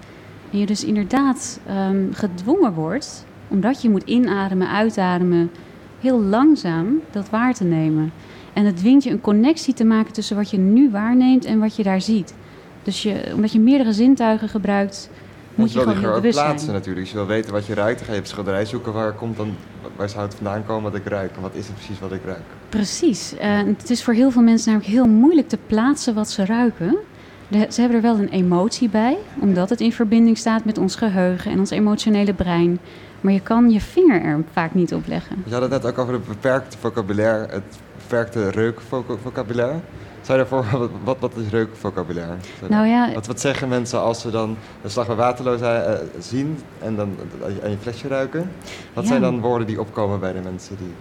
[0.50, 5.50] En je dus inderdaad um, gedwongen wordt, omdat je moet inademen, uitademen,
[6.00, 8.12] heel langzaam dat waar te nemen.
[8.52, 11.76] En het dwingt je een connectie te maken tussen wat je nu waarneemt en wat
[11.76, 12.34] je daar ziet.
[12.82, 15.10] Dus je, omdat je meerdere zintuigen gebruikt,
[15.54, 16.72] moet je, je gewoon heel bewust plaatsen zijn.
[16.72, 17.04] natuurlijk.
[17.04, 17.98] Dus je wil weten wat je ruikt.
[17.98, 19.54] Dan ga je op schilderij zoeken waar, komt dan,
[19.96, 21.36] waar zou het vandaan komen wat ik ruik.
[21.36, 22.42] En wat is het precies wat ik ruik.
[22.68, 23.34] Precies.
[23.34, 26.96] Uh, het is voor heel veel mensen namelijk heel moeilijk te plaatsen wat ze ruiken.
[27.48, 30.96] De, ze hebben er wel een emotie bij, omdat het in verbinding staat met ons
[30.96, 32.78] geheugen en ons emotionele brein.
[33.20, 35.42] Maar je kan je vinger er vaak niet op leggen.
[35.46, 37.78] Je had het net ook over het beperkte vocabulaire, het
[38.10, 39.78] beperkte reukvocabulaire.
[40.20, 42.34] Zou je daarvoor, wat, wat, is reukvocabulaire?
[42.68, 46.58] Nou ja, wat, wat zeggen mensen als ze dan de slag bij Waterloo uh, zien
[46.78, 47.16] en dan
[47.62, 48.50] aan je flesje ruiken?
[48.92, 49.10] Wat Ja.
[49.10, 50.92] zijn dan woorden die opkomen bij de mensen die...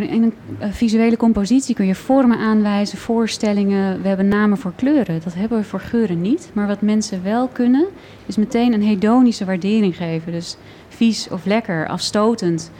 [0.00, 4.02] Ja, in een eh, visuele compositie kun je vormen aanwijzen, voorstellingen.
[4.02, 5.20] We hebben namen voor kleuren.
[5.24, 6.50] Dat hebben we voor geuren niet.
[6.52, 7.86] Maar wat mensen wel kunnen,
[8.26, 10.32] is meteen een hedonische waardering geven.
[10.32, 10.56] Dus
[10.88, 12.70] vies of lekker, afstotend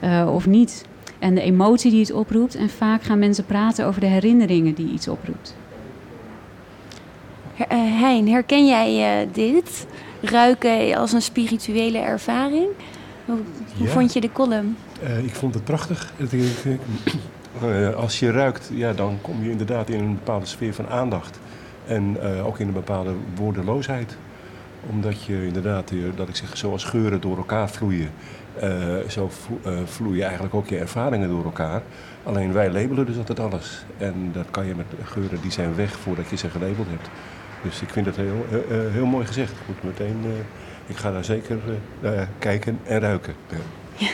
[0.00, 0.84] eh, of niet.
[1.22, 2.54] En de emotie die het oproept.
[2.54, 5.56] En vaak gaan mensen praten over de herinneringen die iets oproept.
[7.56, 9.86] Eh, Hein, herken jij eh, dit?
[10.20, 12.66] Ruiken als een spirituele ervaring?
[13.24, 13.36] Hoe,
[13.76, 13.92] hoe Ja.
[13.92, 14.76] vond je de column?
[15.02, 16.12] Eh, ik vond het prachtig.
[17.62, 21.38] Eh, als je ruikt, ja, dan kom je inderdaad in een bepaalde sfeer van aandacht.
[21.86, 24.16] En eh, ook in een bepaalde woordeloosheid.
[24.90, 28.10] Omdat je inderdaad, dat ik zeg, zoals geuren door elkaar vloeien.
[28.60, 29.30] Eh, zo
[29.62, 31.82] eh, vloeien eigenlijk ook je ervaringen door elkaar.
[32.22, 33.84] Alleen wij labelen dus altijd alles.
[33.98, 37.08] En dat kan je met geuren, die zijn weg voordat je ze gelabeld hebt.
[37.62, 39.52] Dus ik vind het heel, eh, heel mooi gezegd.
[39.66, 40.16] Goed, meteen,
[40.86, 41.58] ik ga daar zeker
[42.38, 43.34] kijken en ruiken.
[43.96, 44.08] Ja.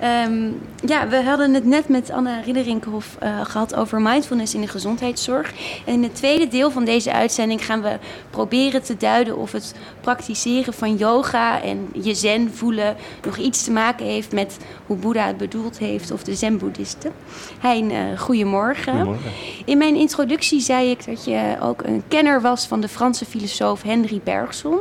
[0.00, 0.50] Ehm,
[0.84, 5.52] ja, we hadden het net met Anna Ridderinkhoff uh, gehad over mindfulness in de gezondheidszorg.
[5.86, 7.98] En in het tweede deel van deze uitzending gaan we
[8.30, 13.70] proberen te duiden of het praktiseren van yoga en je zen voelen nog iets te
[13.70, 17.12] maken heeft met hoe Boeddha het bedoeld heeft of de zen-boeddhisten.
[17.60, 18.92] Hein, uh, goedemorgen.
[18.92, 19.30] Goedemorgen.
[19.64, 23.82] In mijn introductie zei ik dat je ook een kenner was van de Franse filosoof
[23.82, 24.78] Henry Bergson.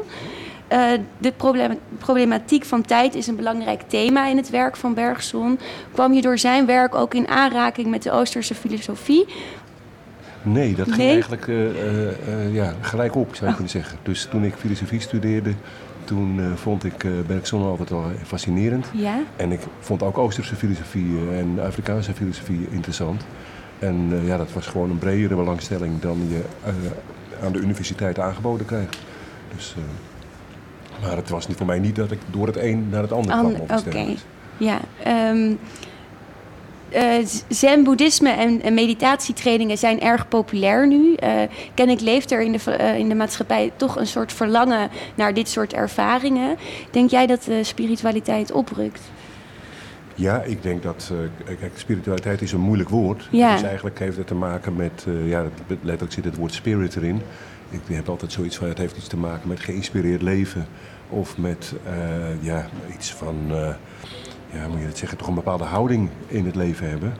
[0.74, 1.34] Uh, de
[1.98, 5.60] problematiek van tijd is een belangrijk thema in het werk van Bergson.
[5.92, 9.26] Kwam je door zijn werk ook in aanraking met de Oosterse filosofie?
[10.42, 11.12] Nee, dat ging Nee?
[11.12, 13.98] eigenlijk uh, uh, ja, gelijk op, zou je kunnen zeggen.
[14.04, 15.54] Dus toen ik filosofie studeerde,
[16.04, 18.88] toen vond ik Bergson altijd wel fascinerend.
[18.94, 19.20] Ja.
[19.36, 23.26] En ik vond ook Oosterse filosofie en Afrikaanse filosofie interessant.
[23.80, 26.42] En ja, dat was gewoon een bredere belangstelling dan je
[27.44, 28.98] aan de universiteit aangeboden krijgt.
[29.56, 29.76] Dus,
[31.04, 33.32] maar het was niet voor mij niet dat ik door het een naar het ander
[33.32, 33.56] kwam.
[33.56, 34.18] Oké, okay.
[34.58, 34.80] ja.
[35.32, 35.60] Um,
[36.96, 41.16] uh, Zen-boeddhisme en, en, meditatietrainingen zijn erg populair nu.
[41.24, 41.42] Uh,
[41.74, 45.50] kennelijk leeft er in de, uh, in de maatschappij toch een soort verlangen naar dit
[45.50, 46.58] soort ervaringen.
[46.92, 49.02] Denk jij dat de spiritualiteit oprukt?
[50.16, 51.12] Ja, ik denk dat.
[51.46, 53.28] Kijk, spiritualiteit is een moeilijk woord.
[53.32, 53.54] Ja.
[53.54, 55.06] Dus eigenlijk heeft het te maken met.
[55.26, 57.22] Ja, letterlijk zit het woord spirit erin.
[57.70, 58.68] Ik heb altijd zoiets van.
[58.68, 60.68] Het heeft iets te maken met geïnspireerd leven.
[61.14, 63.36] Of met uh, ja, iets van.
[64.52, 65.18] ja, moet je het zeggen?
[65.18, 67.14] Toch een bepaalde houding in het leven hebben.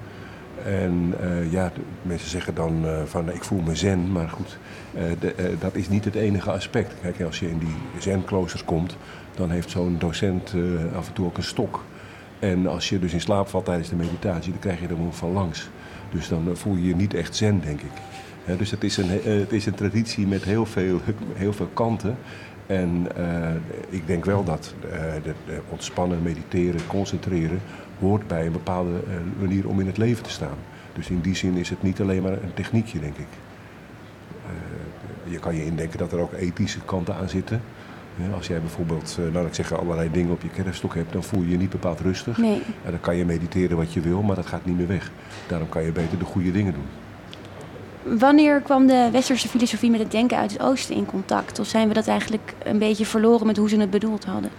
[0.66, 1.16] En
[1.50, 4.58] ja, mensen zeggen dan van ik voel me zen, maar goed,
[5.20, 6.94] de, dat is niet het enige aspect.
[7.02, 8.98] Kijk, als je in die zen-kloosters komt,
[9.36, 10.54] dan heeft zo'n docent
[10.96, 11.84] af en toe ook een stok.
[12.40, 15.32] En als je dus in slaap valt tijdens de meditatie, dan krijg je er van
[15.32, 15.70] langs.
[16.12, 17.92] Dus dan voel je je niet echt zen, denk ik.
[18.58, 21.00] Dus het is, een, het is een traditie met heel veel,
[21.34, 22.18] heel veel kanten.
[22.74, 23.50] En uh,
[23.90, 24.74] ik denk wel dat
[25.24, 27.60] de, de ontspannen, mediteren, concentreren
[28.00, 28.92] hoort bij een bepaalde
[29.40, 30.58] manier om in het leven te staan.
[30.94, 33.28] Dus in die zin is het niet alleen maar een techniekje, denk ik.
[35.24, 37.62] je kan je indenken dat er ook ethische kanten aan zitten.
[38.16, 41.42] Ja, als jij bijvoorbeeld, nou ik zeg allerlei dingen op je kerfstok hebt, dan voel
[41.42, 42.38] je je niet bepaald rustig.
[42.38, 42.62] Nee.
[42.86, 45.12] En dan kan je mediteren wat je wil, maar dat gaat niet meer weg.
[45.48, 47.03] Daarom kan je beter de goede dingen doen.
[48.04, 51.60] Wanneer kwam de westerse filosofie met het denken uit het oosten in contact?
[51.60, 54.50] Of zijn we dat eigenlijk een beetje verloren met hoe ze het bedoeld hadden?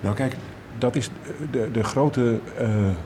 [0.00, 0.36] Nou kijk,
[0.78, 1.10] dat is
[1.50, 2.38] de, de grote,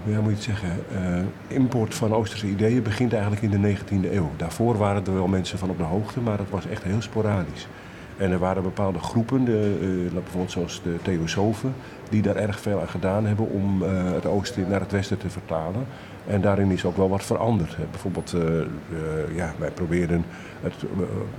[0.06, 4.30] uh, moet je zeggen, uh, import van Oosterse ideeën begint eigenlijk in de 19e eeuw.
[4.37, 7.66] Daarvoor waren er wel mensen van op de hoogte, maar dat was echt heel sporadisch.
[8.16, 11.74] En er waren bepaalde groepen, de, uh, bijvoorbeeld zoals de Theosofen,
[12.08, 15.87] die daar erg veel aan gedaan hebben om het oosten naar het westen te vertalen.
[16.26, 17.76] En daarin is ook wel wat veranderd.
[17.90, 20.24] Bijvoorbeeld, uh, ja, wij proberen
[20.61, 20.74] het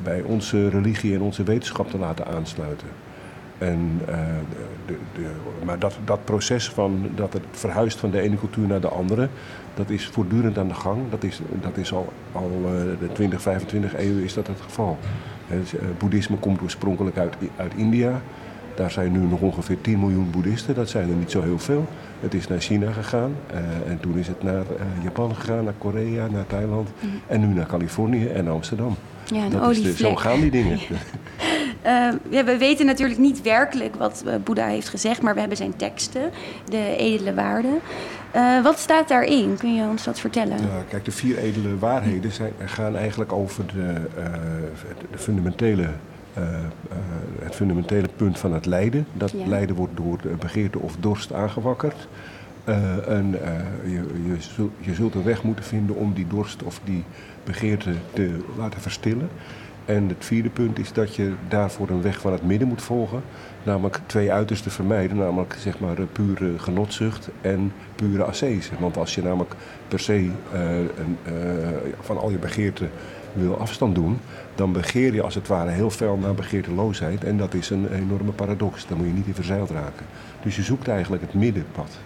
[0.04, 2.88] bij onze religie en onze wetenschap te laten aansluiten.
[3.58, 4.02] En,
[4.86, 5.30] de, de,
[5.66, 9.30] maar dat, dat proces van dat het verhuist van de ene cultuur naar de andere,
[9.74, 11.02] dat is voortdurend aan de gang.
[11.10, 12.52] Dat is, dat is al, al
[13.00, 14.98] de 20, 25 eeuw is dat het geval.
[15.48, 18.22] Het boeddhisme komt oorspronkelijk uit, uit India.
[18.80, 20.76] Daar zijn nu nog ongeveer 10 miljoen boeddhisten.
[20.76, 21.88] Dat zijn er niet zo heel veel.
[22.20, 23.36] Het is naar China gegaan.
[23.52, 26.90] Uh, en toen is het naar uh, Japan gegaan, naar Korea, naar Thailand.
[27.00, 27.10] Mm.
[27.28, 28.96] En nu naar Californië en Amsterdam.
[29.26, 30.80] Ja, een dat is de, zo gaan die dingen.
[31.86, 35.76] Uh, ja, we weten natuurlijk niet werkelijk wat Boeddha heeft gezegd, maar we hebben zijn
[35.76, 36.32] teksten,
[36.70, 37.80] de edele waarden.
[38.36, 39.58] Uh, wat staat daarin?
[39.58, 40.58] Kun je ons dat vertellen?
[40.58, 43.94] Ja, kijk, de vier edele waarheden zijn, gaan eigenlijk over de,
[45.12, 45.88] de fundamentele,
[46.38, 46.44] uh,
[47.40, 49.06] het fundamentele punt van het lijden.
[49.14, 49.46] Dat ja.
[49.46, 52.08] lijden wordt door begeerte of dorst aangewakkerd.
[53.08, 53.36] en
[53.86, 57.04] je, je, zult, je zult een weg moeten vinden om die dorst of die
[57.44, 59.30] begeerte te laten verstillen.
[59.90, 63.22] En het vierde punt is dat je daarvoor een weg van het midden moet volgen.
[63.64, 65.18] Namelijk twee uitersten vermijden.
[65.18, 68.72] Namelijk zeg maar pure genotzucht en pure ascese.
[68.80, 69.56] Want als je namelijk
[69.88, 70.32] per se uh,
[70.78, 71.18] een,
[72.02, 72.90] van al je begeerten
[73.34, 74.20] wil afstand doen...
[74.56, 77.24] dan begeer je als het ware heel fel naar begeerteloosheid.
[77.24, 78.88] En dat is een enorme paradox.
[78.88, 80.06] Daar moet je niet in verzeild raken.
[80.44, 81.98] Dus je zoekt eigenlijk het middenpad.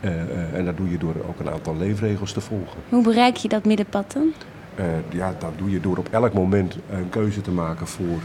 [0.00, 2.78] Uh, en dat doe je door ook een aantal leefregels te volgen.
[2.88, 4.32] Hoe bereik je dat middenpad dan?
[4.78, 8.20] Uh, ja, dat doe je door op elk moment een keuze te maken voor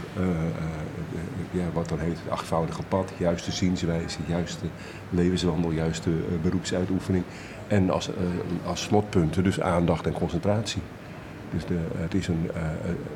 [1.50, 4.64] ja, wat dan heet het achtvoudige pad, juiste zienswijze, juiste
[5.10, 6.10] levenswandel, juiste
[6.42, 7.24] beroepsuitoefening.
[7.68, 8.10] En als,
[8.66, 10.82] als slotpunten dus aandacht en concentratie.
[11.52, 12.50] Dus de, het is een,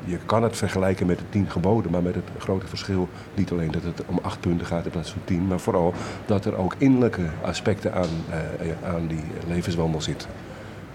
[0.05, 3.71] je kan het vergelijken met de tien geboden, maar met het grote verschil niet alleen
[3.71, 5.93] dat het om acht punten gaat in plaats van tien, maar vooral
[6.25, 8.09] dat er ook innerlijke aspecten aan,
[8.83, 10.29] aan die levenswandel zitten.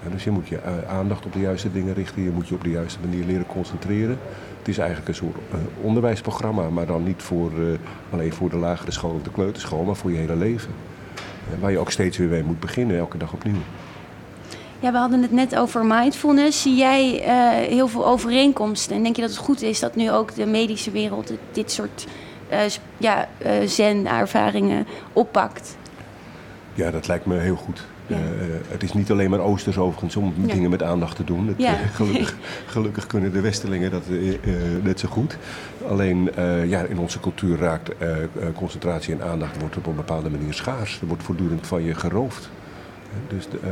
[0.08, 2.22] Dus je moet je aandacht op de juiste dingen richten.
[2.22, 4.18] Je moet je op de juiste manier leren concentreren.
[4.58, 5.36] Het is eigenlijk een soort
[5.80, 7.50] onderwijsprogramma, maar dan niet voor,
[8.10, 10.70] alleen voor de lagere school of de kleuterschool, maar voor je hele leven.
[11.60, 13.62] waar je ook steeds weer mee moet beginnen, elke dag opnieuw.
[14.80, 16.62] Ja, we hadden het net over mindfulness.
[16.62, 18.96] Zie jij eh, heel veel overeenkomsten?
[18.96, 22.06] En denk je dat het goed is dat nu ook de medische wereld dit soort
[22.52, 22.58] uh,
[22.96, 25.76] ja, uh, zen-ervaringen oppakt?
[26.74, 27.86] Ja, dat lijkt me heel goed.
[28.06, 28.16] Ja.
[28.68, 30.54] het is niet alleen maar Oosters overigens om ja.
[30.54, 31.46] dingen met aandacht te doen.
[31.46, 31.72] Het, ja.
[31.72, 34.02] gelukkig, gelukkig, kunnen de Westelingen dat
[34.82, 35.36] net zo goed.
[35.88, 36.30] Alleen
[36.66, 37.90] ja, in onze cultuur raakt
[38.54, 41.00] concentratie en aandacht wordt op een bepaalde manier schaars.
[41.00, 42.50] Er wordt voortdurend van je geroofd.
[43.28, 43.70] Dus uh,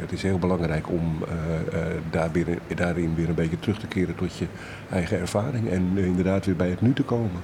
[0.00, 3.86] het is heel belangrijk om uh, uh, daar weer, daarin weer een beetje terug te
[3.86, 4.46] keren tot je
[4.90, 7.40] eigen ervaring en inderdaad weer bij het nu te komen.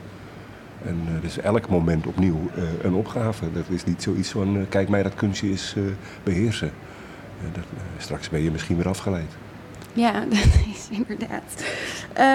[0.87, 2.41] En dus elk moment opnieuw
[2.83, 3.53] een opgave.
[3.53, 5.77] Dat is niet zoiets van, kijk mij dat kunstje is
[6.23, 6.71] beheersen.
[7.53, 7.65] Dat,
[7.99, 9.33] straks ben je misschien weer afgeleid.
[9.93, 11.65] Ja, dat is inderdaad.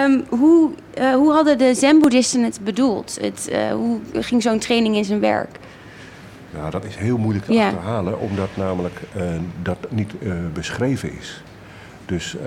[0.04, 0.72] Um, hoe,
[1.14, 3.18] hoe hadden de zen-boeddhisten het bedoeld?
[3.22, 5.60] Het, hoe ging zo'n training in zijn werk?
[6.54, 9.24] Ja, dat is heel moeilijk te achterhalen, omdat namelijk uh,
[9.62, 11.44] dat niet uh, beschreven is.
[12.06, 12.42] Dus uh,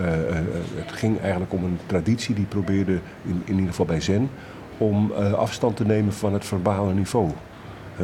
[0.74, 4.30] het ging eigenlijk om een traditie die probeerde, in, in ieder geval bij Zen,
[4.78, 7.30] om afstand te nemen van het verbale niveau.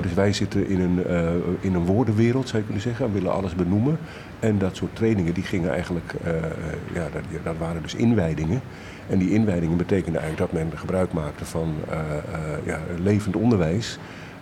[0.01, 1.05] dus wij zitten in een,
[1.61, 3.99] in een woordenwereld, zou je kunnen zeggen, en willen alles benoemen.
[4.41, 6.15] En dat soort trainingen, die gingen eigenlijk,
[6.95, 8.61] ja, dat, dat, waren dus inwijdingen.
[9.09, 11.75] En die inwijdingen betekenden eigenlijk dat men gebruik maakte van
[12.65, 13.99] ja, levend onderwijs.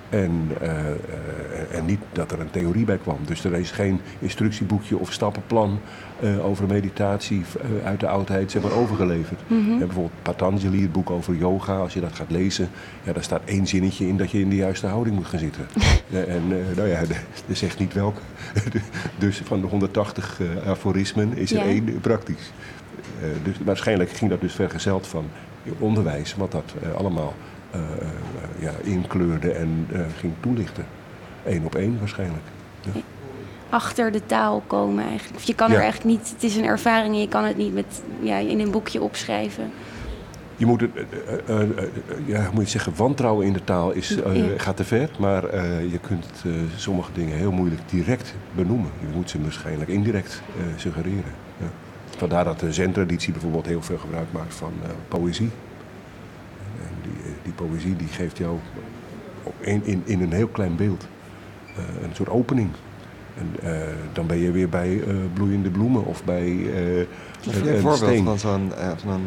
[0.09, 3.19] En, uh, uh, en niet dat er een theorie bij kwam.
[3.25, 5.79] Dus er is geen instructieboekje of stappenplan
[6.21, 7.45] uh, over meditatie
[7.85, 9.41] uit de oudheid zeg maar, overgeleverd.
[9.47, 9.79] Mm -hmm.
[9.79, 12.69] bijvoorbeeld Patanjali, het boek over yoga, als je dat gaat lezen,
[13.03, 15.67] ja, daar staat één zinnetje in dat je in de juiste houding moet gaan zitten.
[16.37, 17.01] en nou ja,
[17.49, 18.21] er zegt niet welke.
[19.19, 22.53] dus van de 180 aforismen is er één praktisch.
[23.43, 25.25] dus waarschijnlijk ging dat dus vergezeld van
[25.79, 27.35] onderwijs, wat dat allemaal
[28.59, 30.85] ja, inkleurde en uh, ging toelichten.
[31.45, 32.45] Eén op één waarschijnlijk.
[32.81, 33.01] Ja.
[33.71, 35.45] Achter de taal komen eigenlijk.
[35.45, 38.03] Je kan er eigenlijk niet, het is een ervaring en je kan het niet met,
[38.21, 39.71] ja, in een boekje opschrijven.
[40.57, 40.91] Je moet het,
[41.49, 41.59] uh,
[42.25, 44.19] ja, moet je zeggen, wantrouwen in de taal is,
[44.57, 45.11] gaat te ver.
[45.19, 45.43] Maar
[45.85, 46.45] je kunt
[46.77, 48.91] sommige dingen heel moeilijk direct benoemen.
[49.01, 50.43] Je moet ze waarschijnlijk indirect
[50.77, 51.35] suggereren.
[51.59, 51.67] Ja.
[52.17, 54.73] Vandaar dat de zen-traditie bijvoorbeeld heel veel gebruik maakt van
[55.09, 55.51] poëzie
[57.47, 58.59] die poëzie die geeft jou
[59.61, 61.07] in, in, in een heel klein beeld
[61.79, 62.71] uh, een soort opening.
[63.39, 63.81] En uh,
[64.13, 67.07] dan ben je weer bij uh, bloeiende bloemen of bij een,
[67.45, 68.25] een voorbeeld steen.
[68.25, 68.73] van zo'n
[69.03, 69.21] zo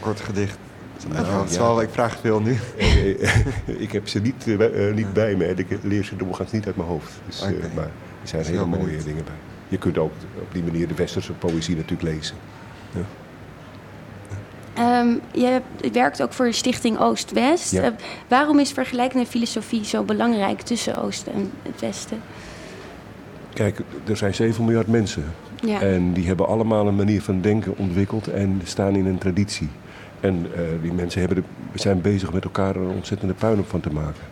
[0.00, 0.58] kort gedicht.
[1.12, 1.82] Oh, ja.
[1.82, 2.56] ik vraag veel nu.
[3.84, 4.46] ik heb ze niet,
[4.94, 7.12] niet bij me en ik leer ze doorgaans niet uit mijn hoofd.
[7.26, 7.70] Dus, okay.
[7.74, 7.90] maar
[8.22, 9.04] er zijn hele mooie benieuwd.
[9.04, 9.34] dingen bij.
[9.68, 12.36] Je kunt ook op die manier de westerse poëzie natuurlijk lezen.
[12.90, 13.00] Ja.
[14.78, 15.60] Um, je
[15.92, 17.72] werkt ook voor de Stichting Oost-West.
[17.72, 17.84] Ja.
[17.84, 17.88] Uh,
[18.28, 22.20] waarom is vergelijkende filosofie zo belangrijk tussen Oost en het Westen?
[23.52, 25.24] Kijk, er zijn 7 miljard mensen.
[25.60, 25.80] Ja.
[25.80, 29.68] En die hebben allemaal een manier van denken ontwikkeld en staan in een traditie.
[30.20, 33.92] En uh, die mensen hebben de, zijn bezig met elkaar een ontzettende puinhoop van te
[33.92, 34.22] maken.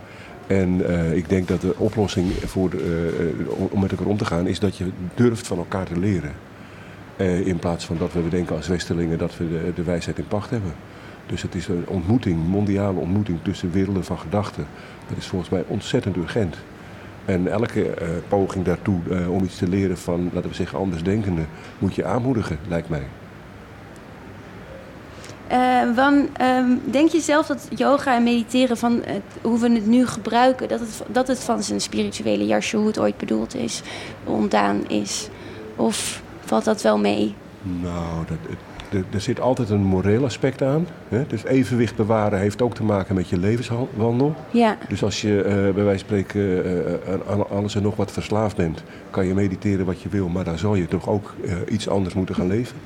[0.46, 2.70] En uh, ik denk dat de oplossing voor
[3.70, 6.32] om met elkaar om te gaan is dat je durft van elkaar te leren.
[7.16, 10.28] Uh, in plaats van dat we denken als Westelingen dat we de, de, wijsheid in
[10.28, 10.74] pacht hebben.
[11.26, 14.66] Dus het is een ontmoeting, mondiale ontmoeting tussen werelden van gedachten.
[15.08, 16.56] Dat is volgens mij ontzettend urgent.
[17.24, 21.48] En elke uh, poging daartoe uh, om iets te leren van, laten we zeggen, andersdenkenden,
[21.78, 23.06] moet je aanmoedigen, lijkt mij.
[26.40, 30.68] Um, denk je zelf dat yoga en mediteren, van het, hoe we het nu gebruiken,
[30.68, 33.82] dat het, dat het van zijn spirituele jasje, hoe het ooit bedoeld is,
[34.24, 35.28] ontdaan is?
[35.76, 37.34] Of valt dat wel mee?
[37.62, 38.54] Nou, dat,
[39.10, 40.86] er zit altijd een moreel aspect aan.
[41.08, 41.26] Hè?
[41.26, 44.34] Dus evenwicht bewaren heeft ook te maken met je levenswandel.
[44.50, 44.78] Ja.
[44.88, 48.56] Dus als je uh, bij wijze van spreken uh, aan alles en nog wat verslaafd
[48.56, 51.88] bent, kan je mediteren wat je wil, maar dan zal je toch ook uh, iets
[51.88, 52.76] anders moeten gaan leven.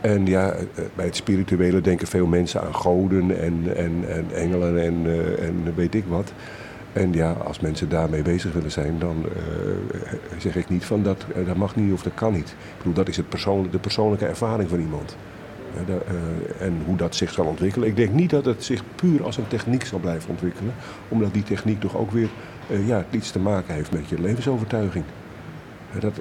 [0.00, 0.54] En ja,
[0.94, 5.06] bij het spirituele denken veel mensen aan goden en, en, en engelen en,
[5.40, 6.32] en weet ik wat.
[6.96, 11.24] En ja, als mensen daarmee bezig willen zijn, dan uh, zeg ik niet van dat,
[11.36, 12.48] uh, dat mag niet of dat kan niet.
[12.48, 13.26] Ik bedoel, dat is het
[13.70, 15.16] de persoonlijke ervaring van iemand.
[15.86, 15.98] De,
[16.60, 17.88] en hoe dat zich zal ontwikkelen.
[17.88, 20.74] Ik denk niet dat het zich puur als een techniek zal blijven ontwikkelen.
[21.08, 22.28] Omdat die techniek toch ook weer
[22.86, 25.04] ja, iets te maken heeft met je levensovertuiging.
[25.98, 26.20] Dat,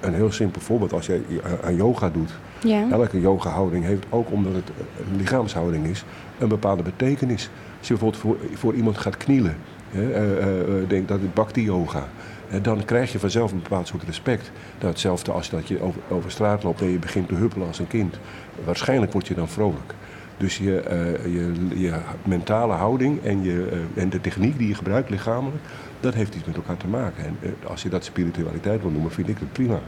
[0.00, 1.20] een heel simpel voorbeeld, als je
[1.64, 2.30] aan yoga doet.
[2.60, 2.90] Ja.
[2.90, 4.70] Elke yoga-houding heeft, ook omdat het
[5.10, 6.04] een lichaamshouding is,
[6.38, 7.50] een bepaalde betekenis.
[7.78, 9.56] Als je bijvoorbeeld voor, voor iemand gaat knielen
[10.88, 12.08] denk dat het bhakti yoga.
[12.62, 14.50] dan krijg je vanzelf een bepaald soort respect.
[14.78, 17.86] Nou, hetzelfde als dat je over, straat loopt en je begint te huppelen als een
[17.86, 18.18] kind.
[18.64, 19.94] Waarschijnlijk word je dan vrolijk.
[20.36, 20.82] Dus je,
[21.24, 25.62] je, je mentale houding en, je, en de techniek die je gebruikt lichamelijk,
[26.00, 27.24] dat heeft iets met elkaar te maken.
[27.24, 29.80] En eh, als je dat spiritualiteit wil noemen, vind ik het prima.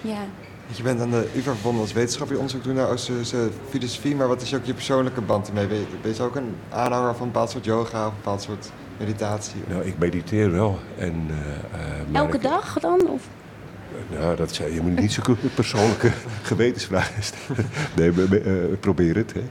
[0.00, 0.18] Ja.
[0.66, 4.28] Je bent aan de UvA verbonden als wetenschapper, je onderzoek doen naar Oosterse filosofie, maar
[4.28, 5.66] wat is ook je persoonlijke band ermee?
[5.66, 8.42] Ben je, ben je ook een aanhanger van een bepaald soort yoga of een bepaald
[8.42, 9.60] soort meditatie?
[9.68, 10.78] Nou, ik mediteer wel.
[10.98, 13.08] En, eh, eh, Elke ik- dag dan?
[13.08, 13.22] Of?
[14.18, 16.10] Nou, dat zei, je moet niet zo'n persoonlijke
[16.42, 17.66] gewetensvragen stellen.
[17.96, 19.32] Nee, eh, probeer het.
[19.34, 19.42] Hè.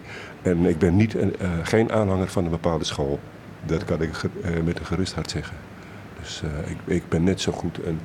[0.50, 3.20] En ik ben niet een, eh, geen aanhanger van een bepaalde school.
[3.66, 4.12] Dat kan ik
[4.44, 5.56] eh, met een gerust hart zeggen.
[6.22, 8.00] Dus eh, ik, ik ben net zo goed een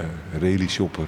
[0.00, 0.06] uh,
[0.40, 1.06] rally-shopper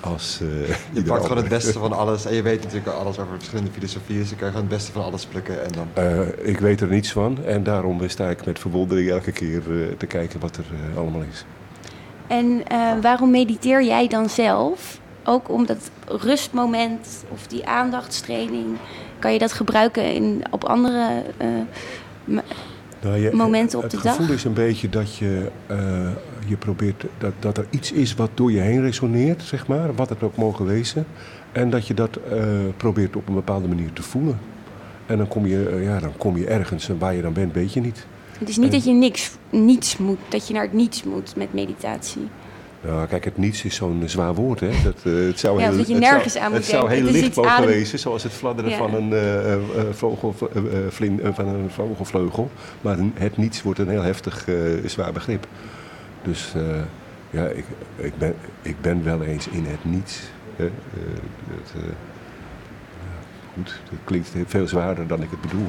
[0.00, 3.34] als eh Je pakt gewoon het beste van alles en je weet natuurlijk alles over
[3.36, 5.88] verschillende filosofieën, dus dan kan je gewoon het beste van alles plukken en dan...
[5.94, 9.96] Eh, ik weet er niets van en daarom sta ik met verwondering elke keer eh,
[9.96, 10.64] te kijken wat er
[10.96, 11.44] allemaal is.
[12.28, 15.00] En eh, waarom mediteer jij dan zelf?
[15.24, 18.66] Ook om dat rustmoment of die aandachtstraining,
[19.18, 22.38] kan je dat gebruiken in, op andere eh,
[23.02, 24.36] Nou, je- momenten op het de gevoel dag?
[24.36, 25.76] is een beetje dat je, eh,
[26.46, 30.08] je probeert dat, dat er iets is wat door je heen resoneert, zeg maar, wat
[30.08, 31.06] het ook mogen wezen.
[31.52, 32.42] En dat je dat eh,
[32.76, 34.38] probeert op een bepaalde manier te voelen.
[35.06, 37.52] En dan kom je, eh, ja, dan kom je ergens en waar je dan bent,
[37.54, 38.06] weet je niet.
[38.38, 41.36] Het is niet En- dat je niks, niets moet, dat je naar het niets moet
[41.36, 42.28] met meditatie.
[42.80, 44.68] Nou, kijk, het niets is zo'n zwaar woord, hè.
[44.84, 47.04] Dat, eh, het zou Ja, heel, dat het zou, aan moet Het zou denken.
[47.06, 48.76] heel licht mogen adem- wezen, zoals het fladderen Ja.
[48.76, 49.56] van, een, eh,
[49.92, 50.34] vogel,
[50.88, 52.50] vlin- van een vogelvleugel.
[52.80, 54.46] Maar het niets wordt een heel heftig,
[54.84, 55.46] zwaar begrip.
[56.22, 56.52] Dus
[57.30, 57.64] ja, ik,
[57.96, 60.20] ik, ben, ik ben wel eens in het niets.
[60.56, 60.64] Hè.
[60.64, 60.70] Ja,
[63.54, 65.66] goed, het klinkt veel zwaarder dan ik het bedoel.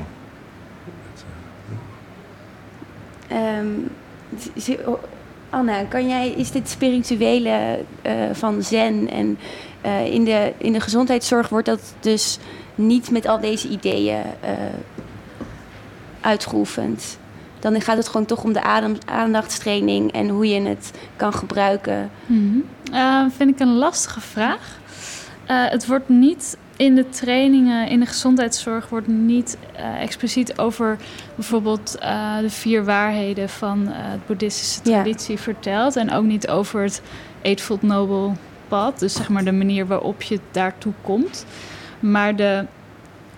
[3.28, 3.66] Eh, Ehm,
[5.50, 9.38] Anna, kan jij, is dit spirituele eh, van zen en
[9.82, 12.40] eh, in, de, in de gezondheidszorg wordt dat dus
[12.76, 14.52] niet met al deze ideeën eh,
[16.22, 17.20] uitgeoefend?
[17.60, 22.12] Dan gaat het gewoon toch om de adem, aandachtstraining en hoe je het kan gebruiken.
[22.92, 24.80] Eh, vind ik een lastige vraag.
[25.46, 30.98] Het wordt niet in de trainingen in de gezondheidszorg wordt niet eh, expliciet over
[31.36, 34.92] bijvoorbeeld eh, de vier waarheden van het boeddhistische Ja.
[35.02, 35.96] traditie verteld.
[35.96, 37.02] En ook niet over het
[37.42, 38.32] Eightfold Noble
[38.68, 39.00] pad.
[39.00, 41.46] Dus zeg maar de manier waarop je daartoe komt.
[42.00, 42.66] Maar de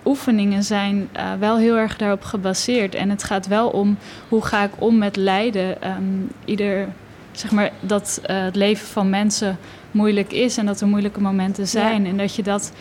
[0.04, 2.94] oefeningen zijn wel heel erg daarop gebaseerd.
[2.94, 3.96] En het gaat wel om
[4.28, 5.82] hoe ga ik om met lijden.
[5.82, 6.02] Ehm,
[6.44, 6.88] ieder,
[7.32, 9.58] zeg maar, dat het leven van mensen
[9.90, 12.06] moeilijk is en dat er moeilijke momenten zijn.
[12.06, 12.72] En dat je dat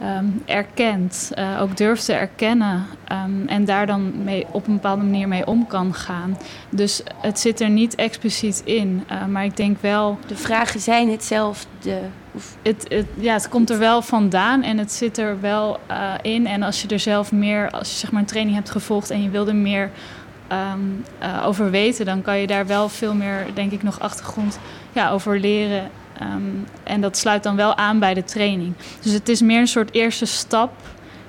[0.00, 5.02] ehm, erkent, eh, ook durft te erkennen ehm, en daar dan mee, op een bepaalde
[5.02, 6.38] manier mee om kan gaan.
[6.70, 11.10] Dus het zit er niet expliciet in, eh, maar ik denk wel, De vragen zijn
[11.10, 12.00] hetzelfde.
[12.32, 16.12] Of, het, het, ja, het komt er wel vandaan en het zit er wel eh,
[16.22, 16.46] in.
[16.46, 19.22] En als je er zelf meer, als je zeg maar een training hebt gevolgd en
[19.22, 19.90] je wil er meer
[20.48, 20.80] ehm,
[21.18, 24.58] eh, over weten, dan kan je daar wel veel meer, denk ik, nog achtergrond
[24.92, 25.90] ja, over leren.
[26.20, 26.40] Ehm,
[26.82, 28.72] en dat sluit dan wel aan bij de training.
[29.00, 30.70] Dus het is meer een soort eerste stap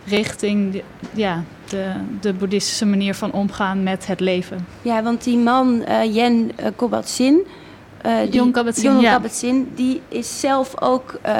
[0.06, 0.84] richting de,
[1.14, 4.68] ja, de, de boeddhistische manier van omgaan met het leven.
[4.82, 7.40] ja, want die man, Yen uh, Kabat-Zinn,
[8.02, 9.12] eh, die- Jon Kabat-Zinn, Jon ja.
[9.14, 11.36] Kabat-Zinn, die is zelf ook, eh,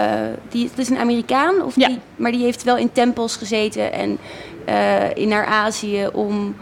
[0.50, 1.88] die, het is een Amerikaan, of Ja.
[1.88, 4.18] die, maar die heeft wel in tempels gezeten en
[4.66, 6.56] eh, in naar Azië om...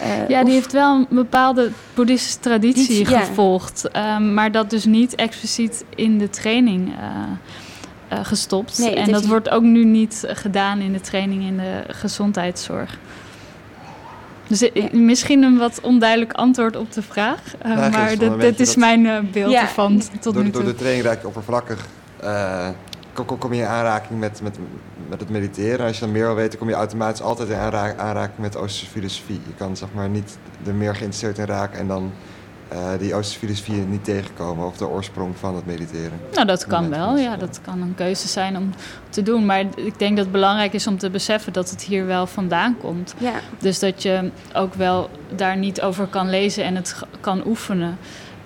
[0.00, 3.20] eh, Ja, of- die heeft wel een bepaalde boeddhistische traditie ja.
[3.20, 3.88] gevolgd.
[3.92, 8.78] ehm, maar dat dus niet expliciet in de training eh, eh, gestopt.
[8.78, 12.98] Nee, en dat niet- wordt ook nu niet gedaan in de training in de gezondheidszorg.
[14.48, 14.88] Dus Ja.
[14.92, 17.40] misschien een wat onduidelijk antwoord op de vraag.
[17.64, 17.90] maar
[18.36, 19.60] beetje is dat- mijn eh, beeld Ja.
[19.60, 20.70] ervan tot door, nu door toe.
[20.72, 21.86] de training raak je oppervlakkig.
[23.24, 24.58] Kom, je in aanraking met, met,
[25.08, 25.78] met het mediteren.
[25.78, 28.56] En als je dan meer wil weten, kom je automatisch altijd in aanra- aanraking met
[28.56, 29.40] Oosterse filosofie.
[29.46, 32.12] Je kan zeg maar niet er meer geïnteresseerd in raken en dan
[32.68, 34.66] eh, die Oosterse filosofie niet tegenkomen.
[34.66, 36.20] Of de oorsprong van het mediteren.
[36.32, 37.16] Nou, dat kan wel.
[37.16, 38.70] Ja, dat kan een keuze zijn om
[39.08, 39.46] te doen.
[39.46, 42.76] Maar ik denk dat het belangrijk is om te beseffen dat het hier wel vandaan
[42.80, 43.14] komt.
[43.18, 47.98] ja, Dus dat je ook wel daar niet over kan lezen en het kan oefenen.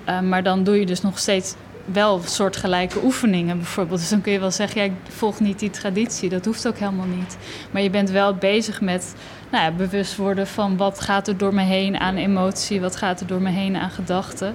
[0.04, 1.54] Eh, maar dan doe je dus nog steeds
[1.92, 4.00] wel soortgelijke oefeningen bijvoorbeeld.
[4.00, 6.28] Dus dan kun je wel zeggen, ja, ik volg niet die traditie.
[6.28, 7.36] Dat hoeft ook helemaal niet.
[7.70, 9.14] Maar je bent wel bezig met
[9.50, 13.20] nou ja, bewust worden van wat gaat er door me heen aan emotie, wat gaat
[13.20, 14.54] er door me heen aan gedachten.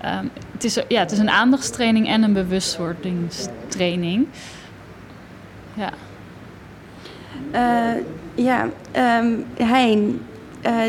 [0.00, 4.26] Ehm, het, is, ja, het is een aandachtstraining en een bewustwordingstraining.
[5.74, 5.90] Ja.
[7.50, 8.02] Eh,
[8.34, 10.20] ja ehm, Hein,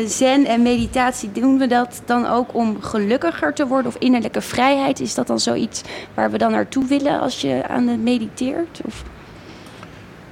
[0.06, 5.00] zen en meditatie, doen we dat dan ook om gelukkiger te worden of innerlijke vrijheid?
[5.00, 5.82] Is dat dan zoiets
[6.14, 8.80] waar we dan naartoe willen als je aan het mediteert?
[8.84, 9.04] Of?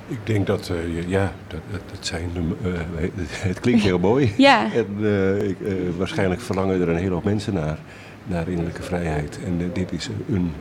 [0.09, 2.30] Ik denk dat, uh, ja, dat, dat zijn,
[2.64, 2.72] uh,
[3.49, 4.32] het klinkt heel mooi.
[4.36, 4.72] Ja.
[4.72, 5.57] En uh, ik,
[5.97, 7.78] waarschijnlijk verlangen er een hele hoop mensen naar,
[8.24, 9.38] naar innerlijke vrijheid.
[9.44, 10.53] En dit is een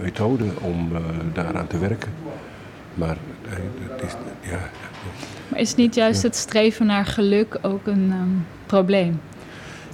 [0.00, 0.88] methode om
[1.32, 2.12] daaraan te werken.
[2.96, 3.16] Maar
[3.48, 4.12] het is,
[4.50, 4.58] ja.
[5.48, 9.20] Maar is niet juist het streven naar geluk ook een um, probleem?